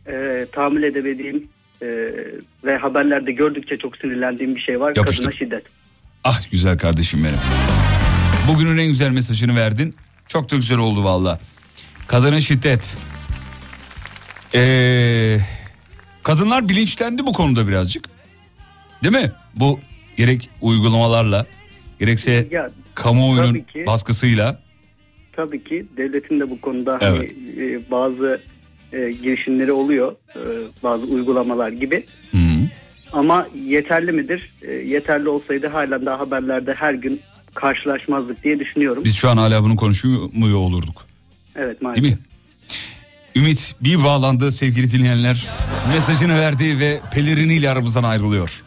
[0.07, 1.47] E, tahammül edemediğim
[1.81, 1.87] e,
[2.63, 4.93] ve haberlerde gördükçe çok sinirlendiğim bir şey var.
[4.95, 5.23] Yapıştır.
[5.23, 5.63] Kadına şiddet.
[6.23, 7.39] Ah güzel kardeşim benim.
[8.47, 9.95] Bugünün en güzel mesajını verdin.
[10.27, 11.39] Çok da güzel oldu valla.
[12.07, 12.97] Kadına şiddet.
[14.55, 15.37] Ee,
[16.23, 18.09] kadınlar bilinçlendi bu konuda birazcık.
[19.03, 19.31] Değil mi?
[19.55, 19.79] Bu
[20.17, 21.45] gerek uygulamalarla
[21.99, 23.83] gerekse Ya, kamuoyunun ki.
[23.87, 24.59] baskısıyla.
[25.35, 27.35] Tabii ki devletin de bu konuda Evet.
[27.47, 28.41] hani, e, bazı
[28.93, 30.15] e, girişimleri oluyor.
[30.35, 30.39] E,
[30.83, 32.05] bazı uygulamalar gibi.
[33.11, 34.53] Ama yeterli midir?
[34.61, 37.21] E, yeterli olsaydı halen daha haberlerde her gün
[37.53, 39.03] karşılaşmazdık diye düşünüyorum.
[39.05, 41.05] Biz şu an hala bunu konuşmuyor olurduk.
[41.55, 42.03] Evet maalesef.
[42.03, 42.19] Değil mi?
[43.35, 45.47] Ümit bir bağlandı sevgili dinleyenler.
[45.93, 48.63] Mesajını verdi ve peleriniyle aramızdan ayrılıyor.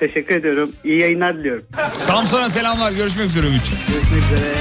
[0.00, 0.72] Teşekkür ediyorum.
[0.84, 1.64] İyi yayınlar diliyorum.
[1.98, 2.92] Samsun'a selamlar.
[2.92, 3.62] Görüşmek üzere Ümit.
[3.88, 4.54] Görüşmek üzere.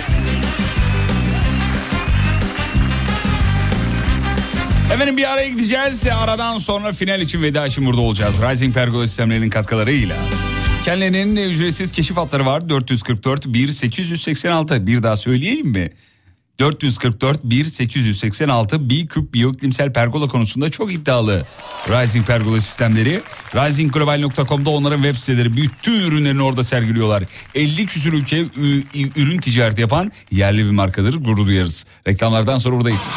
[4.93, 6.07] Efendim bir araya gideceğiz.
[6.19, 8.35] Aradan sonra final için veda için burada olacağız.
[8.41, 10.15] Rising Pergola sistemlerinin katkılarıyla.
[10.85, 12.69] Kendilerinin ücretsiz keşif hatları var.
[12.69, 14.87] 444 1 886.
[14.87, 15.89] Bir daha söyleyeyim mi?
[16.59, 21.45] 444 1 886 bir küp biyoklimsel pergola konusunda çok iddialı.
[21.87, 23.21] Rising Pergola sistemleri.
[23.55, 27.23] Risingglobal.com'da onların web siteleri bütün ürünlerini orada sergiliyorlar.
[27.55, 28.45] 50 küsur ülke
[29.15, 31.15] ürün ticareti yapan yerli bir markadır.
[31.15, 31.85] Gurur duyarız.
[32.07, 33.11] Reklamlardan sonra buradayız.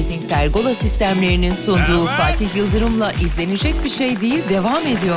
[0.00, 5.16] Rising Pergola sistemlerinin sunduğu Fatih Yıldırım'la izlenecek bir şey değil devam ediyor.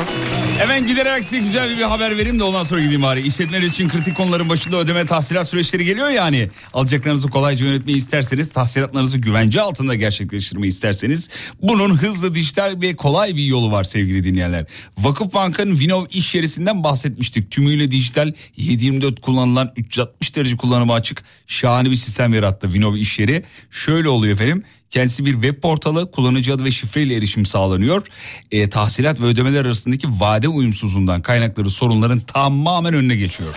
[0.57, 3.22] Hemen giderek size güzel bir haber vereyim de ondan sonra gideyim bari.
[3.22, 6.49] İşletmeler için kritik konuların başında ödeme tahsilat süreçleri geliyor yani.
[6.73, 11.30] Alacaklarınızı kolayca yönetmeyi isterseniz, tahsilatlarınızı güvence altında gerçekleştirmeyi isterseniz
[11.61, 14.65] bunun hızlı, dijital ve kolay bir yolu var sevgili dinleyenler.
[14.97, 17.51] Vakıfbank'ın Vinov iş yerisinden bahsetmiştik.
[17.51, 23.43] Tümüyle dijital 724 kullanılan 360 derece kullanıma açık şahane bir sistem yarattı Vinov iş yeri.
[23.72, 24.64] Şöyle oluyor efendim.
[24.90, 28.08] Kendisi bir web portalı kullanıcı adı ve şifreyle erişim sağlanıyor.
[28.52, 33.56] E, tahsilat ve ödemeler arasındaki vade uyumsuzluğundan kaynakları sorunların tamamen önüne geçiyor.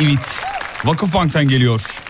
[0.00, 0.40] Evet
[0.84, 2.00] Vakıfbank'tan geliyor.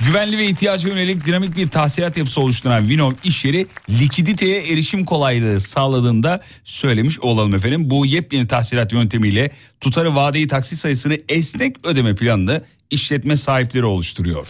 [0.00, 5.60] Güvenli ve ihtiyaca yönelik dinamik bir tahsilat yapısı oluşturan Vinov iş yeri likiditeye erişim kolaylığı
[5.60, 7.90] sağladığında söylemiş olalım efendim.
[7.90, 9.50] Bu yepyeni tahsilat yöntemiyle
[9.80, 14.48] tutarı vadeyi taksit sayısını esnek ödeme planını işletme sahipleri oluşturuyor.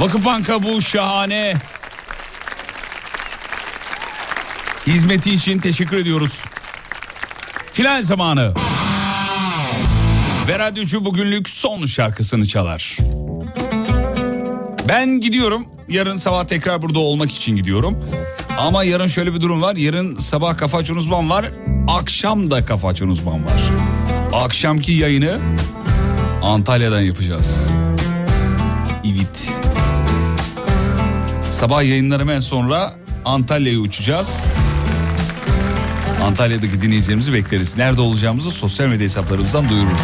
[0.00, 1.54] Vakıfbank'a bu şahane
[4.86, 6.40] hizmeti için teşekkür ediyoruz.
[7.72, 8.54] Final zamanı.
[10.48, 12.96] Ve radyocu bugünlük son şarkısını çalar.
[14.88, 15.66] Ben gidiyorum.
[15.88, 18.04] Yarın sabah tekrar burada olmak için gidiyorum.
[18.58, 19.76] Ama yarın şöyle bir durum var.
[19.76, 21.46] Yarın sabah kafa açan uzman var.
[21.88, 23.60] Akşam da kafa açan uzman var.
[24.32, 25.38] Akşamki yayını
[26.42, 27.68] Antalya'dan yapacağız.
[31.54, 32.94] Sabah yayınlarımdan sonra
[33.24, 34.44] Antalya'ya uçacağız.
[36.24, 37.76] Antalya'daki dinleyicilerimizi bekleriz.
[37.76, 40.00] Nerede olacağımızı sosyal medya hesaplarımızdan duyururuz.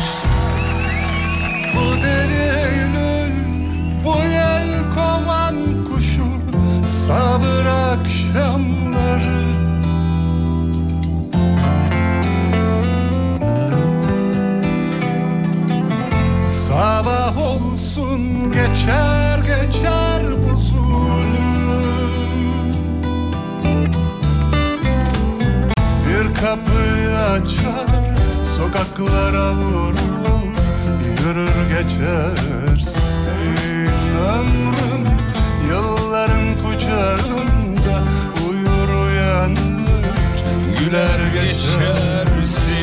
[16.48, 19.19] Sabah olsun geçer
[26.40, 27.86] kapıyı açar
[28.56, 29.96] Sokaklara vurur
[31.24, 33.02] Yürür geçersin
[34.34, 35.06] Ömrüm
[35.68, 38.02] yılların kucağında
[38.48, 39.80] Uyur uyanır
[40.78, 42.80] Güler geçersin.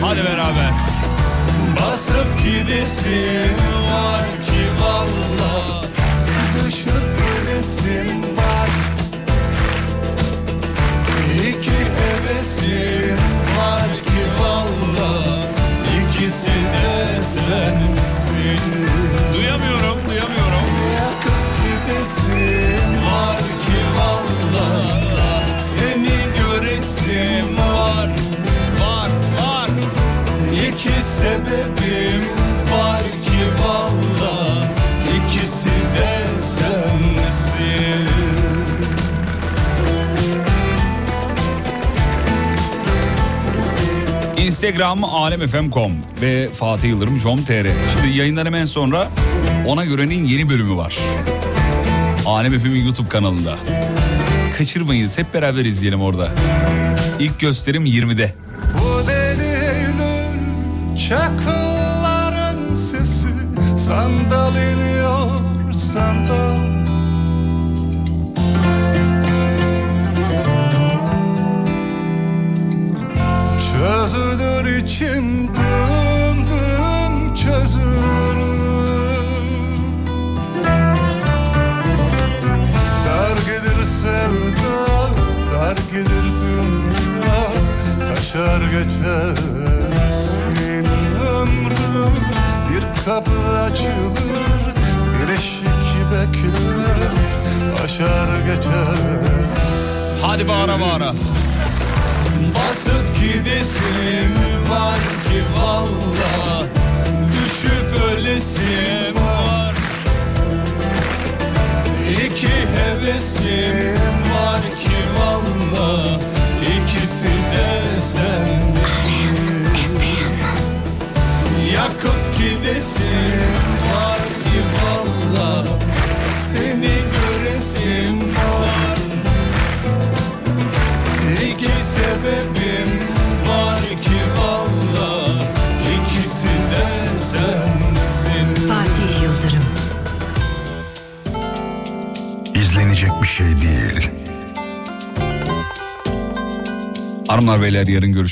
[0.00, 0.72] Hadi beraber.
[1.80, 3.52] Basıp gidesin
[3.92, 4.41] var
[44.72, 45.92] Instagram alemfm.com
[46.22, 47.66] ve Fatih Yıldırım com.tr.
[47.92, 49.08] Şimdi yayından hemen sonra
[49.66, 50.98] Ona Göre'nin yeni bölümü var.
[52.26, 53.56] Alem FM'in YouTube kanalında.
[54.58, 56.28] Kaçırmayınız hep beraber izleyelim orada.
[57.20, 58.34] İlk gösterim 20'de.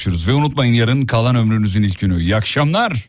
[0.05, 0.29] görüşürüz.
[0.29, 2.21] Ve unutmayın yarın kalan ömrünüzün ilk günü.
[2.21, 3.09] İyi akşamlar.